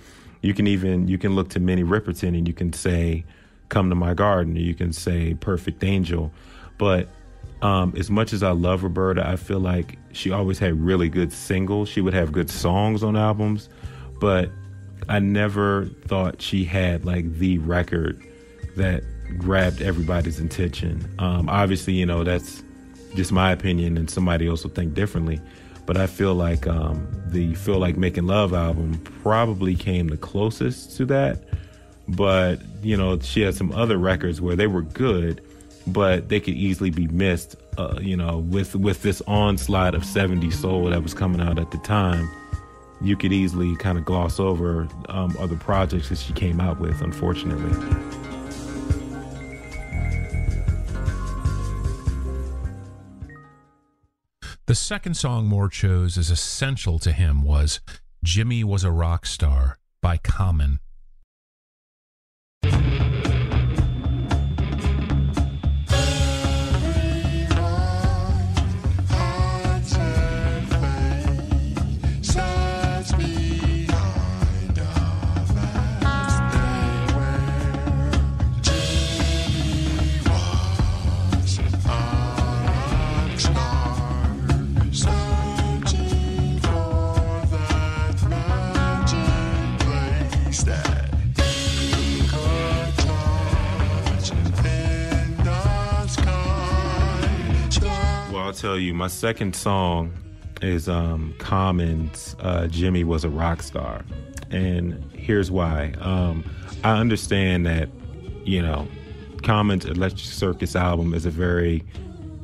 You 0.42 0.54
can 0.54 0.68
even 0.68 1.08
you 1.08 1.18
can 1.18 1.36
look 1.36 1.50
to 1.50 1.60
Minnie 1.60 1.84
Riperton 1.84 2.38
and 2.38 2.48
you 2.48 2.54
can 2.54 2.72
say, 2.72 3.26
"Come 3.70 3.90
to 3.90 3.96
My 3.96 4.14
Garden," 4.14 4.56
or 4.56 4.60
you 4.60 4.76
can 4.76 4.94
say 4.94 5.34
"Perfect 5.34 5.84
Angel." 5.84 6.32
But 6.78 7.10
um, 7.62 7.94
as 7.98 8.10
much 8.12 8.32
as 8.32 8.44
I 8.44 8.52
love 8.52 8.84
Roberta, 8.84 9.28
I 9.28 9.36
feel 9.36 9.60
like 9.60 9.98
she 10.12 10.32
always 10.32 10.60
had 10.60 10.80
really 10.80 11.10
good 11.10 11.34
singles. 11.34 11.90
She 11.90 12.00
would 12.00 12.14
have 12.14 12.32
good 12.32 12.50
songs 12.50 13.04
on 13.04 13.18
albums, 13.18 13.68
but 14.20 14.52
I 15.10 15.20
never 15.20 15.86
thought 16.06 16.42
she 16.42 16.66
had 16.66 17.04
like 17.04 17.34
the 17.34 17.58
record 17.58 18.24
that 18.78 19.04
grabbed 19.38 19.82
everybody's 19.82 20.40
attention. 20.40 21.10
Um, 21.20 21.50
obviously, 21.50 21.94
you 21.94 22.06
know 22.06 22.24
that's 22.24 22.64
just 23.16 23.32
my 23.32 23.52
opinion, 23.52 23.98
and 23.98 24.10
somebody 24.10 24.48
else 24.48 24.64
will 24.64 24.72
think 24.72 24.94
differently. 24.94 25.42
But 25.86 25.98
I 25.98 26.08
feel 26.08 26.36
like 26.36 26.68
um, 26.68 27.08
the 27.28 27.56
"Feel 27.56 27.80
Like 27.80 27.98
Making 27.98 28.28
Love" 28.28 28.54
album 28.54 29.02
probably 29.24 29.76
came 29.76 30.08
the 30.08 30.18
closest 30.18 30.96
to 30.98 31.06
that. 31.06 31.44
But 32.08 32.60
you 32.82 32.98
know, 32.98 33.20
she 33.20 33.42
had 33.42 33.56
some 33.56 33.72
other 33.72 33.98
records 33.98 34.42
where 34.42 34.56
they 34.56 34.68
were 34.68 34.82
good, 34.82 35.42
but 35.88 36.30
they 36.30 36.40
could 36.40 36.56
easily 36.56 36.90
be 36.90 37.08
missed. 37.08 37.56
Uh, 37.78 37.98
you 38.02 38.16
know, 38.16 38.40
with 38.40 38.76
with 38.76 39.02
this 39.02 39.22
onslaught 39.28 39.96
of 39.96 40.04
70 40.06 40.52
soul 40.52 40.86
that 40.86 41.02
was 41.02 41.14
coming 41.14 41.42
out 41.42 41.58
at 41.58 41.72
the 41.72 41.78
time, 41.80 42.30
you 43.02 43.16
could 43.16 43.34
easily 43.34 43.76
kind 43.78 43.98
of 43.98 44.06
gloss 44.06 44.40
over 44.40 44.88
um, 45.08 45.36
other 45.40 45.56
projects 45.56 46.10
that 46.10 46.18
she 46.18 46.34
came 46.34 46.60
out 46.60 46.80
with. 46.80 47.02
Unfortunately. 47.02 48.29
The 54.70 54.76
second 54.76 55.16
song 55.16 55.48
Moore 55.48 55.68
chose 55.68 56.16
as 56.16 56.30
essential 56.30 57.00
to 57.00 57.12
him 57.12 57.42
was 57.42 57.80
Jimmy 58.24 58.64
Was 58.64 58.84
a 58.84 58.92
Rock 58.92 59.26
Star 59.26 59.80
by 60.00 60.18
Common. 60.18 60.80
I'll 98.50 98.56
tell 98.56 98.80
you, 98.80 98.96
my 98.96 99.10
second 99.10 99.56
song 99.56 100.12
is 100.64 100.90
um, 100.90 101.36
Common's 101.38 102.36
uh, 102.40 102.66
Jimmy 102.66 103.04
Was 103.04 103.24
a 103.24 103.30
Rock 103.30 103.62
Star. 103.62 104.04
And 104.50 105.08
here's 105.14 105.52
why. 105.52 105.94
Um, 106.00 106.44
I 106.84 106.98
understand 106.98 107.68
that, 107.68 107.90
you 108.46 108.64
know, 108.64 108.88
Common's 109.44 109.86
Electric 109.86 110.26
Circus 110.26 110.76
album 110.76 111.14
is 111.14 111.28
a 111.28 111.30
very, 111.30 111.86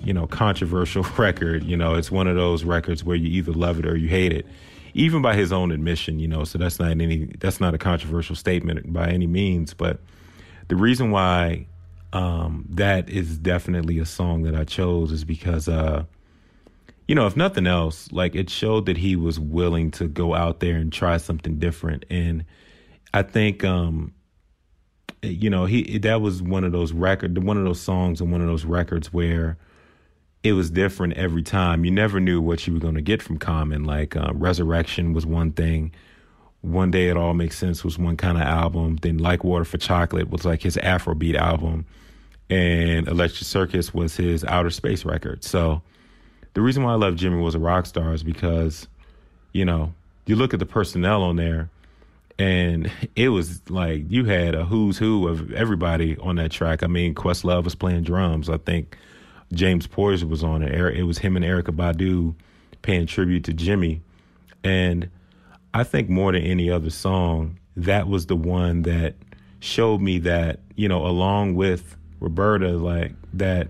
you 0.03 0.13
know, 0.13 0.27
controversial 0.27 1.01
record. 1.17 1.63
You 1.63 1.75
know, 1.75 1.95
it's 1.95 2.11
one 2.11 2.27
of 2.27 2.35
those 2.35 2.63
records 2.63 3.03
where 3.03 3.15
you 3.15 3.29
either 3.29 3.53
love 3.53 3.79
it 3.79 3.87
or 3.87 3.97
you 3.97 4.07
hate 4.07 4.31
it, 4.31 4.45
even 4.93 5.23
by 5.23 5.35
his 5.35 5.51
own 5.51 5.71
admission, 5.71 6.19
you 6.19 6.27
know, 6.27 6.43
so 6.43 6.59
that's 6.59 6.77
not 6.77 6.91
any, 6.91 7.31
that's 7.39 7.59
not 7.59 7.73
a 7.73 7.79
controversial 7.79 8.35
statement 8.35 8.93
by 8.93 9.09
any 9.09 9.25
means. 9.25 9.73
But 9.73 10.01
the 10.67 10.75
reason 10.75 11.09
why 11.09 11.65
um, 12.15 12.65
that 12.69 13.09
is 13.09 13.37
definitely 13.37 13.99
a 13.99 14.05
song 14.05 14.43
that 14.43 14.55
I 14.55 14.63
chose 14.63 15.11
is 15.11 15.25
because, 15.25 15.67
uh, 15.67 16.05
you 17.09 17.13
know, 17.13 17.27
if 17.27 17.35
nothing 17.35 17.67
else, 17.67 18.09
like 18.13 18.35
it 18.35 18.49
showed 18.49 18.85
that 18.85 18.95
he 18.95 19.17
was 19.17 19.37
willing 19.37 19.91
to 19.91 20.07
go 20.07 20.33
out 20.33 20.61
there 20.61 20.77
and 20.77 20.93
try 20.93 21.17
something 21.17 21.59
different. 21.59 22.05
And 22.09 22.45
I 23.13 23.21
think, 23.21 23.65
um, 23.65 24.13
you 25.21 25.49
know, 25.49 25.65
he 25.65 25.97
that 25.99 26.21
was 26.21 26.41
one 26.41 26.63
of 26.63 26.71
those 26.71 26.93
record, 26.93 27.37
one 27.43 27.57
of 27.57 27.65
those 27.65 27.81
songs 27.81 28.21
and 28.21 28.31
one 28.31 28.39
of 28.39 28.47
those 28.47 28.63
records 28.63 29.11
where 29.11 29.57
it 30.41 30.53
was 30.53 30.71
different 30.71 31.15
every 31.15 31.43
time. 31.43 31.83
You 31.83 31.91
never 31.91 32.21
knew 32.21 32.39
what 32.39 32.65
you 32.65 32.73
were 32.73 32.79
going 32.79 32.95
to 32.95 33.01
get 33.01 33.21
from 33.21 33.39
Common. 33.39 33.83
Like 33.83 34.15
uh, 34.15 34.31
Resurrection 34.33 35.11
was 35.11 35.25
one 35.25 35.51
thing. 35.51 35.91
One 36.65 36.91
Day 36.91 37.09
It 37.09 37.17
All 37.17 37.33
Makes 37.33 37.57
Sense 37.57 37.83
was 37.83 37.97
one 37.97 38.17
kind 38.17 38.37
of 38.37 38.43
album. 38.43 38.97
Then 39.01 39.17
Like 39.17 39.43
Water 39.43 39.65
for 39.65 39.77
Chocolate 39.77 40.29
was 40.29 40.45
like 40.45 40.61
his 40.61 40.77
Afrobeat 40.77 41.35
album 41.35 41.85
and 42.49 43.07
Electric 43.07 43.45
Circus 43.45 43.93
was 43.93 44.15
his 44.15 44.43
outer 44.43 44.69
space 44.69 45.05
record. 45.05 45.43
So 45.43 45.81
the 46.53 46.61
reason 46.61 46.83
why 46.83 46.93
I 46.93 46.95
love 46.95 47.15
Jimmy 47.15 47.41
was 47.41 47.55
a 47.55 47.59
rock 47.59 47.85
star 47.85 48.13
is 48.13 48.23
because, 48.23 48.87
you 49.51 49.65
know, 49.65 49.93
you 50.25 50.35
look 50.35 50.53
at 50.53 50.59
the 50.59 50.65
personnel 50.65 51.23
on 51.23 51.35
there 51.35 51.69
and 52.37 52.91
it 53.15 53.29
was 53.29 53.67
like 53.69 54.03
you 54.09 54.25
had 54.25 54.55
a 54.55 54.65
who's 54.65 54.97
who 54.97 55.27
of 55.27 55.51
everybody 55.53 56.17
on 56.17 56.35
that 56.35 56.51
track. 56.51 56.83
I 56.83 56.87
mean, 56.87 57.15
Questlove 57.15 57.63
was 57.63 57.75
playing 57.75 58.03
drums. 58.03 58.49
I 58.49 58.57
think 58.57 58.97
James 59.53 59.87
Poyser 59.87 60.27
was 60.27 60.43
on 60.43 60.61
it. 60.61 60.79
Er, 60.79 60.89
it 60.89 61.03
was 61.03 61.19
him 61.19 61.35
and 61.35 61.45
Erykah 61.45 61.75
Badu 61.75 62.35
paying 62.81 63.07
tribute 63.07 63.43
to 63.45 63.53
Jimmy. 63.53 64.01
And 64.63 65.09
I 65.75 65.83
think 65.83 66.07
more 66.09 66.31
than 66.31 66.41
any 66.41 66.71
other 66.71 66.89
song, 66.89 67.59
that 67.75 68.07
was 68.07 68.27
the 68.27 68.35
one 68.37 68.83
that 68.83 69.15
showed 69.59 69.99
me 69.99 70.19
that, 70.19 70.61
you 70.77 70.87
know, 70.87 71.05
along 71.05 71.55
with 71.55 71.97
Roberta, 72.21 72.69
like 72.77 73.11
that 73.33 73.67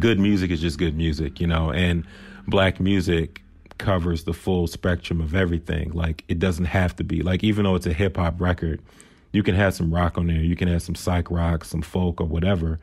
good 0.00 0.18
music 0.18 0.50
is 0.50 0.60
just 0.60 0.80
good 0.80 0.96
music, 0.96 1.40
you 1.40 1.46
know, 1.46 1.70
and 1.70 2.04
black 2.48 2.80
music 2.80 3.40
covers 3.78 4.24
the 4.24 4.32
full 4.32 4.66
spectrum 4.66 5.20
of 5.20 5.32
everything. 5.32 5.92
Like 5.92 6.24
it 6.26 6.40
doesn't 6.40 6.64
have 6.64 6.96
to 6.96 7.04
be 7.04 7.22
like 7.22 7.44
even 7.44 7.62
though 7.62 7.76
it's 7.76 7.86
a 7.86 7.92
hip 7.92 8.16
hop 8.16 8.40
record, 8.40 8.82
you 9.30 9.44
can 9.44 9.54
have 9.54 9.74
some 9.74 9.94
rock 9.94 10.18
on 10.18 10.26
there, 10.26 10.40
you 10.40 10.56
can 10.56 10.66
have 10.66 10.82
some 10.82 10.96
psych 10.96 11.30
rock, 11.30 11.64
some 11.64 11.82
folk 11.82 12.20
or 12.20 12.26
whatever. 12.26 12.80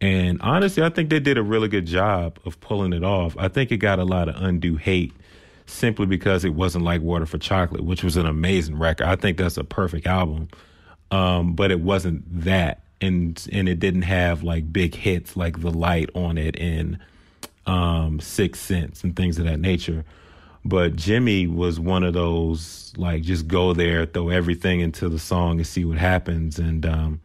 And 0.00 0.40
honestly, 0.40 0.82
I 0.82 0.88
think 0.88 1.10
they 1.10 1.20
did 1.20 1.36
a 1.36 1.42
really 1.42 1.68
good 1.68 1.84
job 1.84 2.38
of 2.46 2.58
pulling 2.62 2.94
it 2.94 3.04
off. 3.04 3.36
I 3.38 3.48
think 3.48 3.70
it 3.70 3.76
got 3.76 3.98
a 3.98 4.04
lot 4.04 4.30
of 4.30 4.42
undue 4.42 4.76
hate 4.76 5.12
simply 5.72 6.06
because 6.06 6.44
it 6.44 6.54
wasn't 6.54 6.84
like 6.84 7.00
Water 7.00 7.26
for 7.26 7.38
Chocolate, 7.38 7.84
which 7.84 8.04
was 8.04 8.16
an 8.16 8.26
amazing 8.26 8.78
record. 8.78 9.06
I 9.06 9.16
think 9.16 9.38
that's 9.38 9.56
a 9.56 9.64
perfect 9.64 10.06
album. 10.06 10.48
Um, 11.10 11.54
but 11.54 11.70
it 11.70 11.80
wasn't 11.80 12.24
that. 12.44 12.82
And 13.00 13.44
and 13.50 13.68
it 13.68 13.78
didn't 13.78 14.02
have 14.02 14.42
like 14.42 14.72
big 14.72 14.94
hits 14.94 15.36
like 15.36 15.60
The 15.60 15.70
Light 15.70 16.10
on 16.14 16.36
it 16.36 16.58
and 16.58 16.98
um, 17.66 18.20
Six 18.20 18.60
Sense 18.60 19.02
and 19.02 19.16
things 19.16 19.38
of 19.38 19.46
that 19.46 19.58
nature. 19.58 20.04
But 20.64 20.96
Jimmy 20.96 21.46
was 21.46 21.80
one 21.80 22.04
of 22.04 22.12
those 22.12 22.92
like 22.98 23.22
just 23.22 23.48
go 23.48 23.72
there, 23.72 24.04
throw 24.04 24.28
everything 24.28 24.80
into 24.80 25.08
the 25.08 25.18
song 25.18 25.58
and 25.58 25.66
see 25.66 25.86
what 25.86 25.96
happens. 25.96 26.58
And 26.58 26.84
um, 26.84 27.20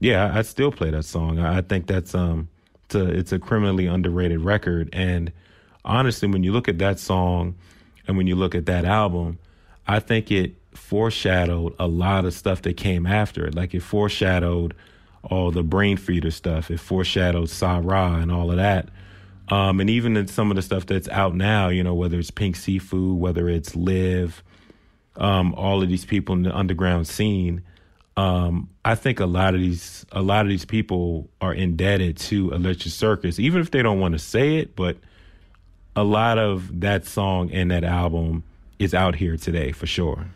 yeah, 0.00 0.26
I, 0.26 0.38
I 0.38 0.42
still 0.42 0.72
play 0.72 0.90
that 0.90 1.04
song. 1.04 1.38
I, 1.38 1.58
I 1.58 1.60
think 1.60 1.86
that's 1.86 2.14
um, 2.14 2.48
it's 2.86 2.96
a, 2.96 3.04
it's 3.06 3.32
a 3.32 3.38
criminally 3.38 3.86
underrated 3.86 4.40
record. 4.40 4.90
And 4.92 5.32
honestly, 5.84 6.28
when 6.28 6.42
you 6.42 6.52
look 6.52 6.68
at 6.68 6.78
that 6.78 6.98
song 6.98 7.54
and 8.10 8.16
when 8.16 8.26
you 8.26 8.34
look 8.34 8.56
at 8.56 8.66
that 8.66 8.84
album, 8.84 9.38
I 9.86 10.00
think 10.00 10.32
it 10.32 10.56
foreshadowed 10.74 11.76
a 11.78 11.86
lot 11.86 12.24
of 12.24 12.34
stuff 12.34 12.62
that 12.62 12.76
came 12.76 13.06
after 13.06 13.46
it. 13.46 13.54
Like 13.54 13.72
it 13.72 13.84
foreshadowed 13.84 14.74
all 15.22 15.52
the 15.52 15.62
Brainfeeder 15.62 16.32
stuff. 16.32 16.72
It 16.72 16.80
foreshadowed 16.80 17.50
Sa 17.50 17.80
Ra 17.80 18.16
and 18.16 18.32
all 18.32 18.50
of 18.50 18.56
that. 18.56 18.88
Um, 19.48 19.78
and 19.78 19.88
even 19.88 20.16
in 20.16 20.26
some 20.26 20.50
of 20.50 20.56
the 20.56 20.62
stuff 20.62 20.86
that's 20.86 21.08
out 21.08 21.36
now, 21.36 21.68
you 21.68 21.84
know, 21.84 21.94
whether 21.94 22.18
it's 22.18 22.32
Pink 22.32 22.56
Siifu, 22.56 23.14
whether 23.14 23.48
it's 23.48 23.76
Live, 23.76 24.42
um, 25.14 25.54
all 25.54 25.80
of 25.80 25.88
these 25.88 26.04
people 26.04 26.34
in 26.34 26.42
the 26.42 26.56
underground 26.56 27.06
scene, 27.06 27.62
um, 28.16 28.70
I 28.84 28.96
think 28.96 29.20
a 29.20 29.26
lot 29.26 29.54
of 29.54 29.60
these 29.60 30.04
a 30.10 30.20
lot 30.20 30.44
of 30.44 30.48
these 30.48 30.64
people 30.64 31.30
are 31.40 31.54
indebted 31.54 32.16
to 32.16 32.50
Electric 32.50 32.92
Circus, 32.92 33.38
even 33.38 33.60
if 33.60 33.70
they 33.70 33.82
don't 33.82 34.00
want 34.00 34.14
to 34.14 34.18
say 34.18 34.56
it. 34.56 34.74
But 34.74 34.96
a 35.96 36.04
lot 36.04 36.38
of 36.38 36.80
that 36.80 37.06
song 37.06 37.50
and 37.50 37.70
that 37.70 37.84
album 37.84 38.44
is 38.78 38.94
out 38.94 39.16
here 39.16 39.36
today 39.36 39.72
for 39.72 39.86
sure. 39.86 40.26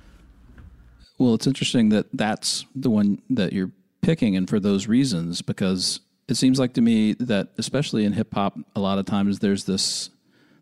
Well, 1.19 1.35
it's 1.35 1.47
interesting 1.47 1.91
that 1.91 2.07
that's 2.13 2.67
the 2.75 2.91
one 2.91 3.23
that 3.31 3.53
you're 3.53 3.71
picking, 4.03 4.37
and 4.37 4.49
for 4.49 4.61
those 4.61 4.89
reasons, 4.89 5.43
because 5.43 6.01
it 6.29 6.35
seems 6.35 6.59
like 6.59 6.75
to 6.75 6.81
me 6.81 7.15
that 7.15 7.49
especially 7.57 8.05
in 8.05 8.13
hip 8.13 8.35
hop, 8.35 8.59
a 8.75 8.81
lot 8.81 8.99
of 8.99 9.07
times 9.07 9.39
there's 9.39 9.65
this 9.65 10.11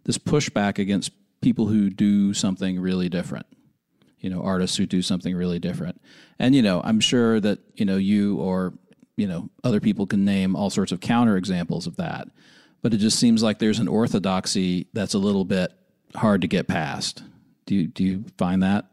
this 0.05 0.19
pushback 0.19 0.79
against 0.79 1.13
people 1.41 1.67
who 1.67 1.89
do 1.89 2.35
something 2.35 2.81
really 2.81 3.09
different. 3.09 3.47
You 4.21 4.31
know, 4.31 4.43
artists 4.43 4.77
who 4.77 4.87
do 4.87 5.03
something 5.03 5.35
really 5.35 5.59
different. 5.59 6.01
And 6.39 6.55
you 6.55 6.63
know, 6.63 6.81
I'm 6.85 7.01
sure 7.01 7.41
that 7.41 7.59
you 7.75 7.85
know 7.85 7.97
you 7.97 8.37
or 8.37 8.75
you 9.17 9.27
know 9.27 9.49
other 9.65 9.81
people 9.81 10.07
can 10.07 10.25
name 10.25 10.55
all 10.55 10.71
sorts 10.71 10.93
of 10.93 11.01
counter 11.01 11.37
examples 11.37 11.87
of 11.87 11.97
that. 11.97 12.29
But 12.83 12.93
it 12.93 12.99
just 12.99 13.19
seems 13.19 13.43
like 13.43 13.59
there's 13.59 13.79
an 13.79 13.89
orthodoxy 13.89 14.89
that's 14.93 15.15
a 15.15 15.19
little 15.19 15.45
bit 15.45 15.73
hard 16.15 16.41
to 16.43 16.49
get 16.49 16.69
past. 16.69 17.23
Do 17.67 17.75
you 17.75 17.87
do 17.87 18.05
you 18.05 18.25
find 18.39 18.63
that? 18.63 18.87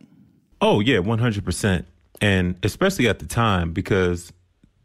Oh 0.61 0.79
yeah, 0.79 0.99
one 0.99 1.19
hundred 1.19 1.43
percent. 1.43 1.87
And 2.21 2.55
especially 2.63 3.07
at 3.07 3.19
the 3.19 3.25
time 3.25 3.71
because 3.71 4.31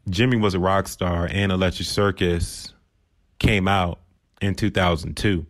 Jimmy 0.09 0.37
was 0.37 0.53
a 0.53 0.59
rock 0.59 0.87
star 0.87 1.27
and 1.29 1.51
Electric 1.51 1.87
Circus 1.87 2.73
came 3.39 3.67
out 3.67 3.99
in 4.41 4.55
2002. 4.55 5.45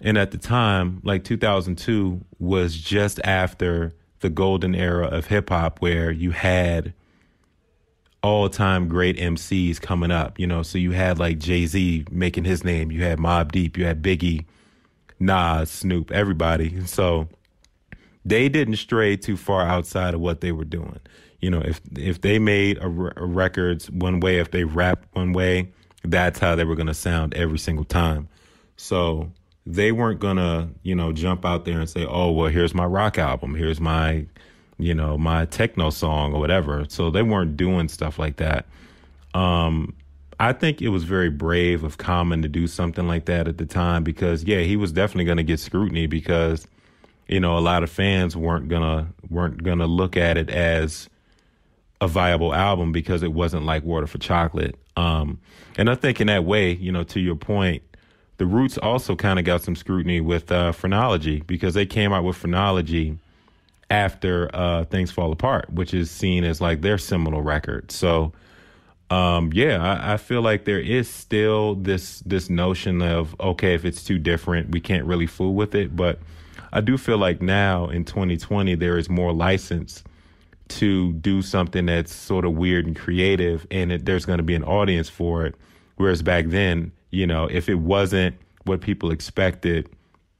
And 0.00 0.18
at 0.18 0.32
the 0.32 0.38
time, 0.38 1.00
like 1.04 1.22
2002 1.24 2.20
was 2.38 2.76
just 2.76 3.20
after 3.24 3.94
the 4.20 4.30
golden 4.30 4.74
era 4.74 5.06
of 5.06 5.26
hip 5.26 5.50
hop 5.50 5.80
where 5.80 6.10
you 6.10 6.32
had 6.32 6.94
all 8.22 8.48
time 8.48 8.88
great 8.88 9.16
MCs 9.16 9.80
coming 9.80 10.10
up, 10.10 10.38
you 10.38 10.46
know. 10.46 10.62
So 10.62 10.78
you 10.78 10.92
had 10.92 11.18
like 11.18 11.38
Jay 11.38 11.66
Z 11.66 12.06
making 12.10 12.44
his 12.44 12.64
name, 12.64 12.90
you 12.90 13.02
had 13.02 13.18
Mobb 13.18 13.52
Deep, 13.52 13.76
you 13.76 13.84
had 13.84 14.02
Biggie, 14.02 14.44
Nas, 15.18 15.70
Snoop, 15.70 16.10
everybody. 16.10 16.84
So 16.86 17.28
they 18.24 18.48
didn't 18.48 18.76
stray 18.76 19.16
too 19.16 19.36
far 19.36 19.62
outside 19.62 20.14
of 20.14 20.20
what 20.20 20.40
they 20.40 20.52
were 20.52 20.64
doing 20.64 21.00
you 21.42 21.50
know, 21.50 21.60
if 21.60 21.80
if 21.98 22.20
they 22.22 22.38
made 22.38 22.78
a, 22.78 22.86
a 22.86 23.26
records 23.26 23.90
one 23.90 24.20
way, 24.20 24.38
if 24.38 24.52
they 24.52 24.64
rapped 24.64 25.14
one 25.14 25.32
way, 25.32 25.72
that's 26.04 26.38
how 26.38 26.54
they 26.54 26.64
were 26.64 26.76
to 26.86 26.94
sound 26.94 27.34
every 27.34 27.58
single 27.58 27.84
time. 27.84 28.28
So 28.76 29.30
they 29.66 29.92
weren't 29.92 30.20
to, 30.36 30.68
you 30.82 30.94
know, 30.94 31.12
jump 31.12 31.44
out 31.44 31.64
there 31.64 31.80
and 31.80 31.90
say, 31.90 32.06
"Oh, 32.08 32.30
well, 32.30 32.48
here's 32.48 32.74
my 32.74 32.86
rock 32.86 33.18
album. 33.18 33.56
Here's 33.56 33.80
my, 33.80 34.26
you 34.78 34.94
know, 34.94 35.16
my 35.18 35.44
techno 35.46 35.90
song 35.90 36.34
or 36.34 36.40
whatever." 36.40 36.84
So 36.88 37.10
they 37.10 37.22
weren't 37.22 37.56
doing 37.56 37.88
stuff 37.88 38.18
like 38.18 38.36
that. 38.36 38.66
Um, 39.34 39.94
I 40.42 40.52
think 40.52 40.82
it 40.82 40.88
was 40.88 41.04
very 41.04 41.30
brave 41.30 41.84
of 41.84 41.98
Common 41.98 42.42
to 42.42 42.48
do 42.48 42.66
something 42.66 43.06
like 43.06 43.26
that 43.26 43.46
at 43.46 43.58
the 43.58 43.64
time 43.66 44.02
because, 44.02 44.42
yeah, 44.42 44.60
he 44.60 44.76
was 44.76 44.90
definitely 44.90 45.24
going 45.24 45.36
to 45.36 45.44
get 45.44 45.60
scrutiny 45.60 46.08
because, 46.08 46.66
you 47.28 47.38
know, 47.38 47.56
a 47.56 47.60
lot 47.60 47.84
of 47.84 47.90
fans 47.90 48.36
weren't 48.36 48.68
gonna 48.68 49.08
weren't 49.30 49.62
gonna 49.62 49.86
look 49.86 50.16
at 50.16 50.36
it 50.36 50.50
as 50.50 51.08
a 52.00 52.08
viable 52.08 52.52
album 52.52 52.90
because 52.90 53.22
it 53.22 53.32
wasn't 53.32 53.64
like 53.64 53.84
Water 53.84 54.08
for 54.08 54.18
Chocolate. 54.18 54.74
Um, 54.96 55.38
and 55.78 55.88
I 55.88 55.94
think 55.94 56.20
in 56.20 56.26
that 56.26 56.44
way, 56.44 56.72
you 56.72 56.90
know, 56.90 57.04
to 57.04 57.20
your 57.20 57.36
point, 57.36 57.84
the 58.38 58.46
Roots 58.46 58.76
also 58.78 59.14
kind 59.14 59.38
of 59.38 59.44
got 59.44 59.62
some 59.62 59.76
scrutiny 59.76 60.20
with 60.20 60.50
uh, 60.50 60.72
Phrenology 60.72 61.40
because 61.46 61.74
they 61.74 61.86
came 61.86 62.12
out 62.12 62.24
with 62.24 62.36
Phrenology 62.36 63.16
after 63.92 64.48
uh, 64.54 64.84
Things 64.86 65.10
Fall 65.10 65.30
Apart, 65.32 65.70
which 65.70 65.92
is 65.92 66.10
seen 66.10 66.44
as 66.44 66.62
like 66.62 66.80
their 66.80 66.96
seminal 66.96 67.42
record. 67.42 67.92
So, 67.92 68.32
um, 69.10 69.50
yeah, 69.52 69.82
I, 69.82 70.14
I, 70.14 70.16
feel 70.16 70.40
like 70.40 70.64
there 70.64 70.80
is 70.80 71.10
still 71.10 71.74
this 71.74 72.20
this 72.20 72.48
notion 72.48 73.02
of 73.02 73.38
okay, 73.38 73.74
if 73.74 73.84
it's 73.84 74.02
too 74.02 74.18
different, 74.18 74.70
we 74.70 74.80
can't 74.80 75.04
really 75.04 75.26
fool 75.26 75.54
with 75.54 75.74
it. 75.74 75.94
But 75.94 76.18
I 76.72 76.80
do 76.80 76.96
feel 76.96 77.18
like 77.18 77.42
now 77.42 77.90
in 77.90 78.06
2020 78.06 78.74
there 78.76 78.96
is 78.96 79.10
more 79.10 79.30
license 79.34 80.02
to 80.68 81.12
do 81.12 81.42
something 81.42 81.84
that's 81.84 82.14
sort 82.14 82.46
of 82.46 82.54
weird 82.54 82.86
and 82.86 82.96
creative 82.96 83.66
and 83.70 83.92
it, 83.92 84.06
there's 84.06 84.24
going 84.24 84.38
to 84.38 84.42
be 84.42 84.54
an 84.54 84.64
audience 84.64 85.06
for 85.06 85.44
it 85.44 85.54
whereas 85.96 86.22
back 86.22 86.46
then 86.46 86.90
you 87.10 87.26
know 87.26 87.46
if 87.50 87.68
it 87.68 87.74
wasn't 87.74 88.34
what 88.64 88.80
people 88.80 89.10
expected 89.10 89.90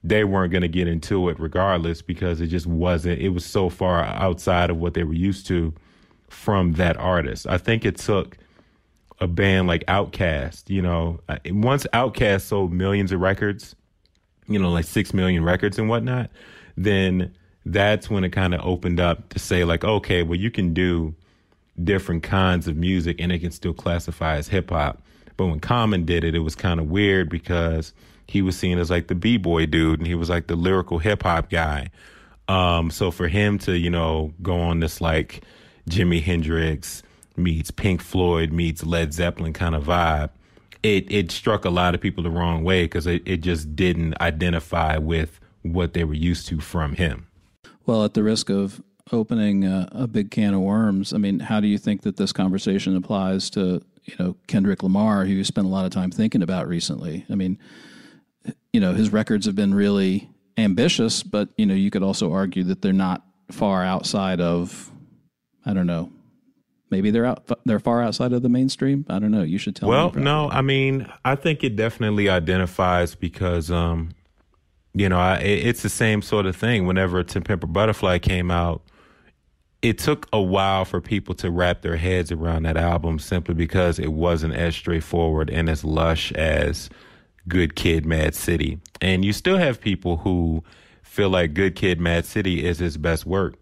they 0.05 0.25
weren't 0.25 0.51
going 0.51 0.63
to 0.63 0.69
get 0.69 0.89
into 0.89 1.29
it 1.29 1.39
regardless 1.39 2.03
because 2.03 2.41
it 2.41 2.49
just 2.49 2.67
wasn't 2.67 3.19
it 3.21 3.31
was 3.31 3.45
so 3.45 3.69
far 3.69 4.05
outside 4.05 4.71
of 4.71 4.77
what 4.77 4.95
they 4.95 5.05
were 5.05 5.15
used 5.15 5.47
to 5.47 5.73
from 6.29 6.73
that 6.73 6.97
artist 6.97 7.47
i 7.47 7.59
think 7.59 7.85
it 7.85 7.97
took 7.97 8.37
a 9.21 9.27
band 9.27 9.69
like 9.69 9.85
outkast 9.87 10.69
you 10.69 10.83
know 10.83 11.21
once 11.47 11.87
outkast 11.93 12.43
sold 12.43 12.73
millions 12.73 13.13
of 13.13 13.21
records 13.21 13.77
you 14.49 14.59
know 14.59 14.71
like 14.71 14.85
six 14.85 15.15
million 15.15 15.45
records 15.45 15.79
and 15.79 15.89
whatnot 15.89 16.31
then 16.77 17.33
that's 17.65 18.11
when 18.11 18.25
it 18.25 18.31
kind 18.31 18.55
of 18.55 18.61
opened 18.65 19.01
up 19.01 19.29
to 19.31 19.39
say 19.39 19.65
like, 19.65 19.85
okay, 19.85 20.23
well, 20.23 20.39
you 20.39 20.51
can 20.51 20.75
do 20.75 21.15
different 21.83 22.23
kinds 22.23 22.69
of 22.69 22.77
music 22.77 23.21
and 23.21 23.33
it 23.33 23.39
can 23.39 23.51
still 23.51 23.73
classify 23.73 24.37
as 24.37 24.49
hip 24.49 24.71
hop. 24.71 25.03
But 25.37 25.47
when 25.47 25.61
Common 25.61 26.05
did 26.05 26.25
it, 26.25 26.35
it 26.35 26.41
was 26.41 26.55
kind 26.55 26.81
of 26.81 26.91
weird 26.91 27.29
because 27.29 27.93
he 28.29 28.43
was 28.43 28.57
seen 28.57 28.79
as 28.79 28.91
like 28.91 29.09
the 29.09 29.15
b 29.15 29.37
boy 29.37 29.67
dude 29.67 29.99
and 29.99 30.07
he 30.07 30.15
was 30.15 30.31
like 30.31 30.47
the 30.47 30.57
lyrical 30.57 30.99
hip 30.99 31.23
hop 31.23 31.51
guy. 31.51 31.91
Um, 32.49 32.91
so 32.91 33.11
for 33.11 33.29
him 33.29 33.59
to 33.61 33.77
you 33.79 33.91
know 33.91 34.33
go 34.43 34.61
on 34.61 34.81
this 34.81 35.01
like 35.01 35.43
Jimi 35.89 36.23
Hendrix 36.23 37.03
meets 37.37 37.71
Pink 37.71 38.01
Floyd 38.01 38.53
meets 38.53 38.85
Led 38.85 39.13
Zeppelin 39.15 39.53
kind 39.53 39.75
of 39.75 39.85
vibe, 39.85 40.31
it 40.83 41.11
it 41.11 41.31
struck 41.31 41.65
a 41.65 41.71
lot 41.71 41.95
of 41.95 42.01
people 42.01 42.23
the 42.23 42.31
wrong 42.31 42.65
way 42.65 42.85
because 42.85 43.07
it, 43.07 43.23
it 43.25 43.39
just 43.39 43.75
didn't 43.75 44.21
identify 44.21 44.97
with 44.99 45.41
what 45.63 45.95
they 45.95 46.05
were 46.05 46.15
used 46.15 46.49
to 46.49 46.61
from 46.61 46.95
him. 46.95 47.27
Well, 47.87 48.05
at 48.05 48.15
the 48.15 48.23
risk 48.23 48.51
of 48.51 48.83
opening 49.11 49.65
a, 49.65 49.89
a, 49.93 50.07
big 50.07 50.31
can 50.31 50.55
of 50.55 50.61
worms, 50.61 51.13
I 51.13 51.19
mean, 51.19 51.41
how 51.41 51.61
do 51.61 51.67
you 51.67 51.79
think 51.79 52.03
that 52.03 52.17
this 52.17 52.33
conversation 52.33 52.97
applies 52.97 53.51
to 53.51 53.83
you 54.05 54.15
know 54.19 54.37
Kendrick 54.47 54.83
Lamar, 54.83 55.25
who 55.25 55.33
you 55.33 55.45
spent 55.45 55.67
a 55.67 55.71
lot 55.71 55.85
of 55.85 55.93
time 55.93 56.11
thinking 56.11 56.43
about 56.43 56.69
recently? 56.69 57.25
I 57.31 57.35
mean, 57.35 57.59
you 58.73 58.81
know, 58.81 58.93
his 58.93 59.13
records 59.13 59.47
have 59.47 59.55
been 59.55 59.75
really 59.75 60.31
ambitious, 60.57 61.23
but 61.23 61.49
you 61.57 61.67
know, 61.67 61.75
you 61.75 61.91
could 61.91 62.03
also 62.03 62.33
argue 62.33 62.65
that 62.65 62.83
they're 62.83 62.93
not 62.93 63.25
far 63.51 63.85
outside 63.85 64.41
of, 64.41 64.91
I 65.67 65.75
don't 65.75 65.87
know, 65.87 66.11
maybe 66.91 67.11
they're 67.11 67.27
out 67.27 67.49
they're 67.65 67.81
far 67.81 68.03
outside 68.03 68.33
of 68.33 68.43
the 68.43 68.49
mainstream? 68.49 69.07
I 69.09 69.19
don't 69.19 69.31
know. 69.31 69.43
You 69.43 69.59
should 69.59 69.77
tell 69.77 69.89
well 69.89 70.13
me 70.13 70.23
no 70.23 70.51
i 70.51 70.61
mean 70.61 71.11
i 71.25 71.35
think 71.35 71.65
it 71.65 71.75
definitely 71.75 72.29
identifies 72.29 73.15
because 73.15 73.71
um 73.71 74.11
you 74.95 75.09
know, 75.09 75.19
I, 75.19 75.37
it's 75.39 75.83
the 75.83 75.89
same 75.89 76.23
sort 76.23 76.47
of 76.47 76.55
thing. 76.55 76.87
Whenever 76.87 77.23
To 77.23 77.41
Pimp 77.41 77.65
a 77.65 77.67
Butterfly 77.67 78.19
came 78.19 78.51
out, 78.51 78.83
it 79.81 79.99
took 79.99 80.29
a 80.33 80.41
while 80.41 80.85
for 80.85 81.01
people 81.01 81.35
to 81.37 81.51
wrap 81.51 81.83
their 81.83 81.97
heads 81.97 82.31
around 82.31 82.65
that 82.65 82.77
album 82.77 83.19
simply 83.19 83.55
because 83.55 83.99
it 83.99 84.13
wasn't 84.13 84.55
as 84.55 84.77
straightforward 84.77 85.51
and 85.51 85.69
as 85.69 85.83
lush 85.83 86.31
as 86.33 86.89
Good 87.49 87.75
Kid, 87.75 88.07
Mad 88.07 88.35
City. 88.35 88.79
And 89.01 89.25
you 89.25 89.33
still 89.33 89.59
have 89.59 89.81
people 89.81 90.19
who 90.19 90.63
feel 91.03 91.31
like 91.31 91.55
Good 91.55 91.75
Kid, 91.75 92.01
Mad 92.01 92.25
City 92.25 92.65
is 92.65 92.79
his 92.79 92.97
best 92.97 93.27
work. 93.27 93.55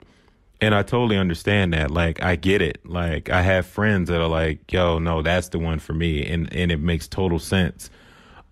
And 0.60 0.74
I 0.74 0.82
totally 0.82 1.16
understand 1.16 1.72
that. 1.72 1.90
Like, 1.90 2.22
I 2.22 2.36
get 2.36 2.60
it. 2.60 2.84
Like, 2.84 3.30
I 3.30 3.40
have 3.40 3.64
friends 3.66 4.10
that 4.10 4.20
are 4.20 4.28
like, 4.28 4.70
yo, 4.70 4.98
no, 4.98 5.22
that's 5.22 5.48
the 5.48 5.58
one 5.58 5.78
for 5.78 5.94
me. 5.94 6.26
And, 6.26 6.52
and 6.52 6.70
it 6.70 6.80
makes 6.80 7.08
total 7.08 7.38
sense. 7.38 7.88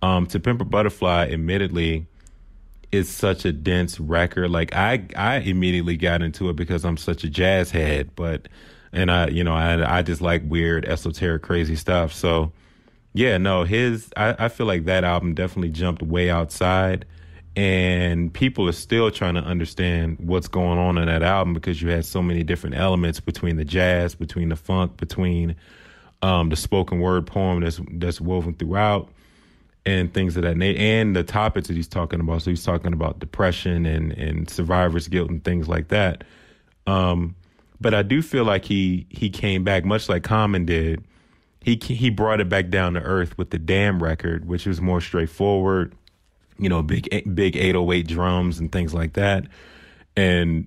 Um, 0.01 0.27
to 0.29 0.41
Pimp 0.41 0.63
a 0.63 0.65
Butterfly, 0.65 1.29
admittedly, 1.31 2.07
is 2.91 3.11
such 3.11 3.45
a 3.45 3.53
dense 3.53 4.01
record. 4.01 4.51
Like 4.51 4.75
I, 4.75 5.07
I 5.15 5.37
immediately 5.41 5.99
got 5.99 6.23
into 6.23 6.49
it 6.49 6.57
because 6.57 6.85
I'm 6.85 6.97
such 6.97 7.25
a 7.25 7.29
jazz 7.29 7.71
head, 7.71 8.11
but, 8.17 8.49
and 8.93 9.11
I, 9.11 9.29
you 9.29 9.45
know, 9.45 9.53
I, 9.53 9.99
I 9.99 10.03
just 10.03 10.23
like 10.23 10.43
weird, 10.47 10.87
esoteric, 10.87 11.43
crazy 11.43 11.77
stuff. 11.77 12.15
So, 12.15 12.53
yeah, 13.19 13.37
no, 13.37 13.65
his, 13.65 14.13
I, 14.17 14.45
I 14.45 14.49
feel 14.49 14.67
like 14.67 14.85
that 14.85 15.03
album 15.03 15.35
definitely 15.35 15.71
jumped 15.71 16.03
way 16.03 16.31
outside, 16.31 17.05
and 17.57 18.33
people 18.33 18.69
are 18.69 18.73
still 18.73 19.11
trying 19.11 19.35
to 19.35 19.41
understand 19.41 20.19
what's 20.21 20.47
going 20.47 20.79
on 20.79 20.99
in 20.99 21.07
that 21.07 21.25
album 21.25 21.53
because 21.53 21.83
you 21.83 21.89
had 21.89 22.05
so 22.05 22.23
many 22.23 22.45
different 22.45 22.77
elements 22.77 23.19
between 23.19 23.57
the 23.57 23.65
jazz, 23.65 24.15
between 24.15 24.51
the 24.51 24.55
funk, 24.55 24.99
between 24.99 25.57
um, 26.23 26.49
the 26.51 26.55
spoken 26.55 27.01
word 27.01 27.27
poem 27.27 27.61
that's 27.61 27.81
that's 27.95 28.21
woven 28.21 28.55
throughout 28.55 29.11
and 29.85 30.15
things 30.15 30.37
of 30.37 30.45
that 30.45 30.57
nature, 30.57 30.79
and 30.79 31.17
the 31.17 31.25
topics 31.25 31.67
that 31.67 31.75
he's 31.75 31.89
talking 31.89 32.21
about. 32.21 32.43
So 32.43 32.51
he's 32.51 32.63
talking 32.63 32.93
about 32.93 33.19
depression 33.19 33.85
and 33.85 34.13
and 34.13 34.49
survivor's 34.49 35.09
guilt 35.09 35.29
and 35.29 35.43
things 35.43 35.67
like 35.67 35.89
that. 35.89 36.23
Um, 36.87 37.35
but 37.81 37.95
I 37.95 38.03
do 38.03 38.23
feel 38.23 38.45
like 38.45 38.65
he 38.65 39.09
he 39.11 39.29
came 39.29 39.65
back 39.65 39.85
much 39.85 40.09
like 40.09 40.23
Common 40.23 40.67
did. 40.67 41.05
He 41.61 41.79
he 41.83 42.11
brought 42.11 42.41
it 42.41 42.49
back 42.49 42.71
down 42.71 42.95
to 42.95 43.01
earth 43.01 43.37
with 43.37 43.51
the 43.51 43.59
Damn 43.59 44.03
record, 44.03 44.47
which 44.47 44.67
was 44.67 44.81
more 44.81 45.01
straightforward. 45.01 45.95
You 46.59 46.69
know, 46.69 46.83
big 46.83 47.09
big 47.35 47.57
808 47.57 48.07
drums 48.07 48.59
and 48.59 48.71
things 48.71 48.95
like 48.95 49.15
that, 49.15 49.45
and 50.17 50.67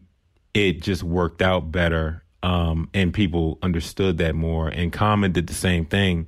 it 0.54 0.82
just 0.82 1.04
worked 1.04 1.41
out 1.41 1.71
better. 1.71 2.23
Um, 2.43 2.89
and 2.93 3.13
people 3.13 3.60
understood 3.62 4.17
that 4.17 4.34
more. 4.34 4.67
And 4.67 4.91
Common 4.91 5.32
did 5.32 5.45
the 5.45 5.54
same 5.54 5.86
thing 5.86 6.25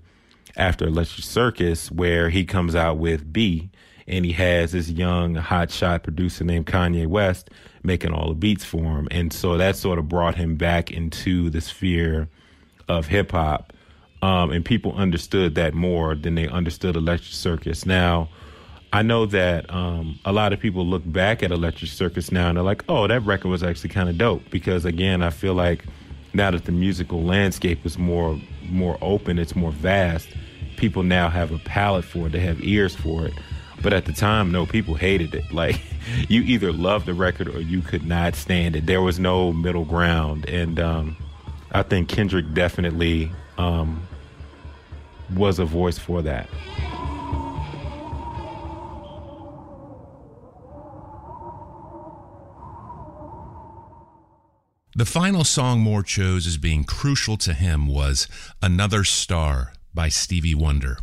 after 0.55 0.85
Electric 0.85 1.25
Circus, 1.25 1.89
where 1.89 2.29
he 2.29 2.45
comes 2.45 2.75
out 2.75 2.99
with 2.99 3.33
Be, 3.33 3.71
and 4.07 4.23
he 4.23 4.33
has 4.33 4.73
this 4.73 4.89
young 4.89 5.35
hotshot 5.35 6.03
producer 6.03 6.43
named 6.43 6.67
Kanye 6.67 7.07
West 7.07 7.49
making 7.83 8.13
all 8.13 8.29
the 8.29 8.35
beats 8.35 8.63
for 8.63 8.97
him, 8.97 9.07
and 9.11 9.33
so 9.33 9.57
that 9.57 9.75
sort 9.75 9.99
of 9.99 10.07
brought 10.07 10.35
him 10.35 10.55
back 10.55 10.89
into 10.91 11.49
the 11.49 11.61
sphere 11.61 12.29
of 12.87 13.07
hip 13.07 13.31
hop, 13.31 13.73
um, 14.23 14.51
and 14.51 14.63
people 14.63 14.93
understood 14.95 15.55
that 15.55 15.73
more 15.73 16.15
than 16.15 16.35
they 16.35 16.47
understood 16.47 16.95
Electric 16.95 17.33
Circus. 17.33 17.85
Now. 17.85 18.29
I 18.95 19.01
know 19.01 19.25
that 19.25 19.73
um, 19.73 20.19
a 20.23 20.31
lot 20.31 20.53
of 20.53 20.59
people 20.59 20.85
look 20.85 21.01
back 21.03 21.41
at 21.41 21.49
Electric 21.49 21.89
Circus 21.89 22.31
now 22.31 22.49
and 22.49 22.57
they're 22.57 22.63
like, 22.63 22.83
"Oh, 22.87 23.07
that 23.07 23.21
record 23.21 23.47
was 23.47 23.63
actually 23.63 23.89
kind 23.89 24.07
of 24.07 24.19
dope." 24.19 24.43
Because 24.51 24.85
again, 24.85 25.23
I 25.23 25.31
feel 25.31 25.55
like 25.55 25.85
now 26.35 26.51
that 26.51 26.65
the 26.65 26.71
musical 26.71 27.23
landscape 27.23 27.83
is 27.87 27.97
more 27.97 28.39
more 28.69 28.99
open, 29.01 29.39
it's 29.39 29.55
more 29.55 29.71
vast 29.71 30.29
people 30.83 31.03
now 31.03 31.29
have 31.29 31.51
a 31.53 31.59
palate 31.59 32.03
for 32.03 32.27
it, 32.27 32.31
they 32.31 32.39
have 32.41 32.61
ears 32.61 32.93
for 32.93 33.25
it. 33.25 33.33
But 33.81 33.93
at 33.93 34.03
the 34.03 34.11
time, 34.11 34.51
no, 34.51 34.65
people 34.65 34.95
hated 34.95 35.33
it. 35.33 35.45
Like 35.53 35.79
you 36.27 36.41
either 36.41 36.73
loved 36.73 37.05
the 37.05 37.13
record 37.13 37.47
or 37.47 37.61
you 37.61 37.81
could 37.81 38.05
not 38.05 38.35
stand 38.35 38.75
it. 38.75 38.85
There 38.85 39.01
was 39.01 39.17
no 39.17 39.53
middle 39.53 39.85
ground, 39.85 40.49
and 40.49 40.77
um, 40.77 41.15
I 41.71 41.83
think 41.83 42.09
Kendrick 42.09 42.53
definitely 42.53 43.31
um, 43.57 44.05
was 45.31 45.59
a 45.59 45.65
voice 45.65 45.97
for 45.97 46.21
that. 46.21 46.49
The 54.95 55.05
final 55.05 55.43
song 55.43 55.79
Moore 55.79 56.03
chose 56.03 56.45
as 56.45 56.57
being 56.57 56.83
crucial 56.83 57.35
to 57.37 57.53
him 57.53 57.87
was 57.87 58.27
Another 58.61 59.03
Star 59.03 59.73
by 59.91 60.09
Stevie 60.09 60.53
Wonder. 60.53 60.97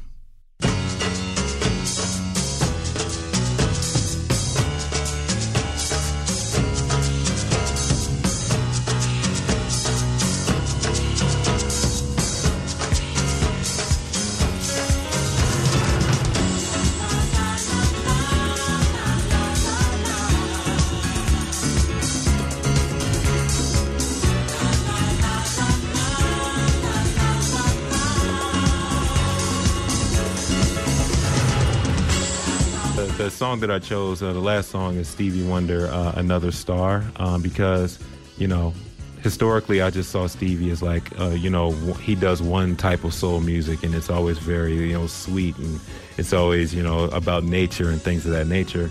Song 33.41 33.61
that 33.61 33.71
I 33.71 33.79
chose, 33.79 34.23
uh, 34.23 34.35
the 34.35 34.39
last 34.39 34.69
song 34.69 34.97
is 34.97 35.09
Stevie 35.09 35.43
Wonder, 35.49 35.87
uh, 35.87 36.13
"Another 36.15 36.53
Star," 36.53 37.03
um, 37.17 37.41
because 37.41 37.99
you 38.37 38.47
know 38.47 38.75
historically 39.23 39.81
I 39.81 39.89
just 39.89 40.11
saw 40.11 40.27
Stevie 40.27 40.71
as 40.71 40.83
like 40.83 41.19
uh, 41.19 41.31
you 41.31 41.49
know 41.49 41.71
he 42.05 42.15
does 42.15 42.43
one 42.43 42.77
type 42.77 43.03
of 43.03 43.15
soul 43.15 43.41
music 43.41 43.83
and 43.83 43.95
it's 43.95 44.11
always 44.11 44.37
very 44.37 44.75
you 44.75 44.93
know 44.93 45.07
sweet 45.07 45.57
and 45.57 45.81
it's 46.19 46.35
always 46.35 46.75
you 46.75 46.83
know 46.83 47.05
about 47.05 47.43
nature 47.43 47.89
and 47.89 48.03
things 48.03 48.27
of 48.27 48.33
that 48.33 48.47
nature. 48.47 48.91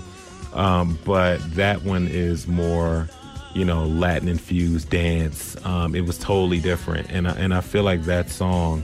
Um, 0.54 0.98
but 1.06 1.38
that 1.54 1.84
one 1.84 2.08
is 2.08 2.48
more 2.48 3.08
you 3.54 3.66
know 3.66 3.86
Latin 3.86 4.28
infused 4.28 4.90
dance. 4.90 5.64
Um, 5.64 5.94
it 5.94 6.08
was 6.08 6.18
totally 6.18 6.60
different, 6.60 7.12
and 7.12 7.28
I, 7.28 7.34
and 7.34 7.54
I 7.54 7.62
feel 7.62 7.84
like 7.84 8.02
that 8.06 8.32
song 8.32 8.84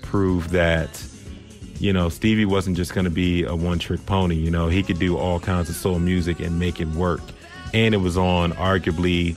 proved 0.00 0.50
that 0.50 0.90
you 1.82 1.92
know, 1.92 2.08
Stevie 2.08 2.44
wasn't 2.44 2.76
just 2.76 2.94
going 2.94 3.06
to 3.06 3.10
be 3.10 3.42
a 3.42 3.56
one 3.56 3.80
trick 3.80 4.06
pony. 4.06 4.36
You 4.36 4.52
know, 4.52 4.68
he 4.68 4.84
could 4.84 5.00
do 5.00 5.18
all 5.18 5.40
kinds 5.40 5.68
of 5.68 5.74
soul 5.74 5.98
music 5.98 6.38
and 6.38 6.56
make 6.56 6.80
it 6.80 6.86
work. 6.90 7.20
And 7.74 7.92
it 7.92 7.98
was 7.98 8.16
on 8.16 8.52
arguably 8.52 9.36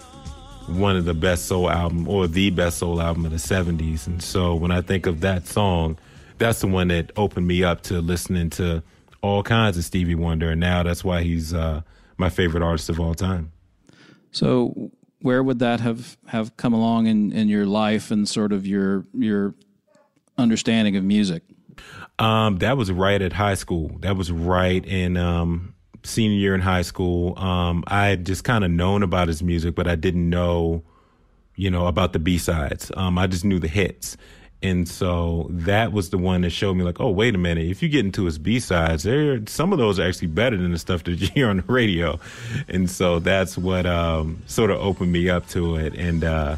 one 0.68 0.96
of 0.96 1.06
the 1.06 1.16
best 1.16 1.46
soul 1.46 1.72
album 1.72 2.08
or 2.08 2.28
the 2.28 2.52
best 2.52 2.78
soul 2.78 3.02
album 3.02 3.26
of 3.26 3.32
the 3.32 3.38
70s. 3.38 4.06
And 4.06 4.22
so 4.22 4.54
when 4.54 4.70
I 4.70 4.82
think 4.82 5.08
of 5.08 5.22
that 5.22 5.48
song, 5.48 5.98
that's 6.38 6.62
the 6.62 6.68
one 6.68 6.90
that 6.90 7.12
opened 7.18 7.48
me 7.48 7.64
up 7.64 7.82
to 7.84 8.00
listening 8.00 8.52
to 8.52 8.84
all 9.24 9.42
kinds 9.42 9.76
of 9.76 9.84
Stevie 9.84 10.14
Wonder. 10.14 10.52
And 10.52 10.60
now 10.60 10.84
that's 10.84 11.04
why 11.04 11.24
he's 11.24 11.52
uh, 11.52 11.82
my 12.18 12.30
favorite 12.30 12.62
artist 12.62 12.90
of 12.90 13.00
all 13.00 13.16
time. 13.16 13.54
So 14.30 14.92
where 15.20 15.42
would 15.42 15.58
that 15.60 15.80
have, 15.80 16.16
have 16.28 16.56
come 16.58 16.74
along 16.74 17.08
in, 17.08 17.32
in 17.32 17.48
your 17.48 17.66
life 17.66 18.12
and 18.12 18.30
sort 18.30 18.54
of 18.54 18.68
your 18.68 19.08
your 19.16 19.56
understanding 20.38 20.96
of 20.96 21.04
music? 21.04 21.42
Um, 22.18 22.58
that 22.58 22.78
was 22.78 22.92
right 22.92 23.22
at 23.22 23.34
high 23.34 23.56
school. 23.56 23.92
That 24.00 24.16
was 24.16 24.32
right 24.32 24.86
in 24.86 25.18
um, 25.18 25.76
senior 26.04 26.38
year 26.38 26.56
in 26.56 26.62
high 26.62 26.84
school. 26.84 27.38
Um, 27.38 27.84
I 27.88 28.08
had 28.08 28.26
just 28.26 28.44
kind 28.44 28.64
of 28.64 28.72
known 28.72 29.04
about 29.04 29.28
his 29.28 29.44
music, 29.44 29.76
but 29.76 29.88
I 29.88 29.96
didn't 29.96 30.30
know, 30.30 30.84
you 31.56 31.70
know, 31.70 31.88
about 31.88 32.14
the 32.14 32.20
B 32.20 32.38
sides. 32.38 32.92
Um, 32.96 33.18
I 33.18 33.28
just 33.28 33.44
knew 33.44 33.60
the 33.60 33.68
hits. 33.68 34.18
And 34.64 34.88
so 34.88 35.48
that 35.52 35.92
was 35.92 36.10
the 36.10 36.18
one 36.18 36.42
that 36.42 36.50
showed 36.50 36.76
me 36.76 36.84
like, 36.84 37.00
oh, 37.00 37.10
wait 37.10 37.36
a 37.36 37.38
minute. 37.38 37.66
If 37.66 37.84
you 37.84 37.90
get 37.90 38.06
into 38.06 38.26
his 38.26 38.40
B 38.40 38.60
sides, 38.60 39.04
there 39.04 39.40
some 39.48 39.72
of 39.72 39.78
those 39.78 40.00
are 40.00 40.08
actually 40.08 40.30
better 40.30 40.58
than 40.58 40.72
the 40.72 40.80
stuff 40.80 41.04
that 41.04 41.12
you 41.22 41.28
hear 41.28 41.50
on 41.50 41.58
the 41.58 41.64
radio. 41.64 42.20
And 42.68 42.90
so 42.90 43.20
that's 43.20 43.58
what 43.58 43.86
um, 43.86 44.42
sort 44.48 44.72
of 44.72 44.80
opened 44.80 45.12
me 45.12 45.30
up 45.30 45.48
to 45.50 45.76
it. 45.76 45.94
And 45.96 46.24
uh, 46.24 46.58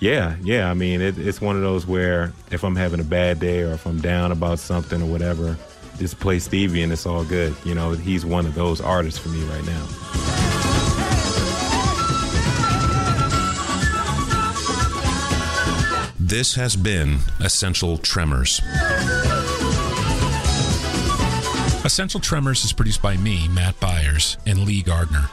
yeah, 0.00 0.36
yeah. 0.42 0.70
I 0.70 0.74
mean, 0.74 1.00
it, 1.00 1.18
it's 1.18 1.40
one 1.40 1.56
of 1.56 1.62
those 1.62 1.86
where 1.86 2.32
if 2.50 2.64
I'm 2.64 2.76
having 2.76 3.00
a 3.00 3.04
bad 3.04 3.40
day 3.40 3.62
or 3.62 3.72
if 3.72 3.86
I'm 3.86 4.00
down 4.00 4.32
about 4.32 4.58
something 4.58 5.02
or 5.02 5.06
whatever, 5.06 5.56
just 5.98 6.20
play 6.20 6.38
Stevie 6.38 6.82
and 6.82 6.92
it's 6.92 7.06
all 7.06 7.24
good. 7.24 7.54
You 7.64 7.74
know, 7.74 7.92
he's 7.92 8.24
one 8.26 8.46
of 8.46 8.54
those 8.54 8.80
artists 8.80 9.18
for 9.18 9.28
me 9.30 9.42
right 9.44 9.64
now. 9.64 9.86
This 16.18 16.56
has 16.56 16.74
been 16.74 17.18
Essential 17.40 17.98
Tremors. 17.98 18.60
Essential 21.84 22.18
Tremors 22.18 22.64
is 22.64 22.72
produced 22.72 23.00
by 23.00 23.16
me, 23.16 23.46
Matt 23.46 23.78
Byers, 23.78 24.36
and 24.44 24.64
Lee 24.64 24.82
Gardner. 24.82 25.30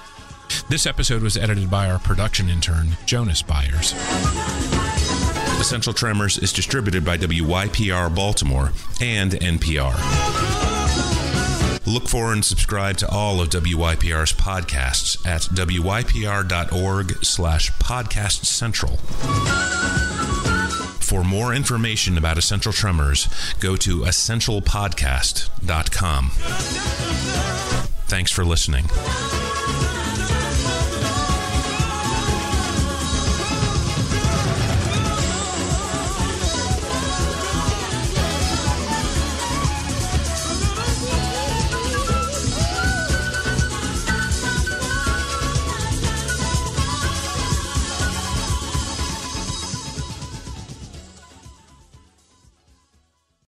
This 0.69 0.85
episode 0.87 1.21
was 1.21 1.35
edited 1.37 1.69
by 1.69 1.87
our 1.89 1.99
production 1.99 2.49
intern, 2.49 2.97
Jonas 3.05 3.41
Byers. 3.43 3.93
Essential 5.59 5.93
Tremors 5.93 6.39
is 6.39 6.51
distributed 6.51 7.05
by 7.05 7.15
WYPR 7.17 8.13
Baltimore 8.15 8.71
and 8.99 9.33
NPR. 9.33 9.93
Look 11.85 12.07
for 12.07 12.33
and 12.33 12.43
subscribe 12.43 12.97
to 12.97 13.07
all 13.09 13.39
of 13.41 13.49
WYPR's 13.49 14.33
podcasts 14.33 15.23
at 15.27 15.43
wypr.org 15.43 17.23
slash 17.23 17.71
podcast 17.73 18.45
central. 18.45 18.97
For 21.01 21.23
more 21.23 21.53
information 21.53 22.17
about 22.17 22.39
Essential 22.39 22.73
Tremors, 22.73 23.27
go 23.59 23.75
to 23.75 23.99
essentialpodcast.com. 23.99 26.29
Thanks 28.07 28.31
for 28.31 28.43
listening. 28.45 28.85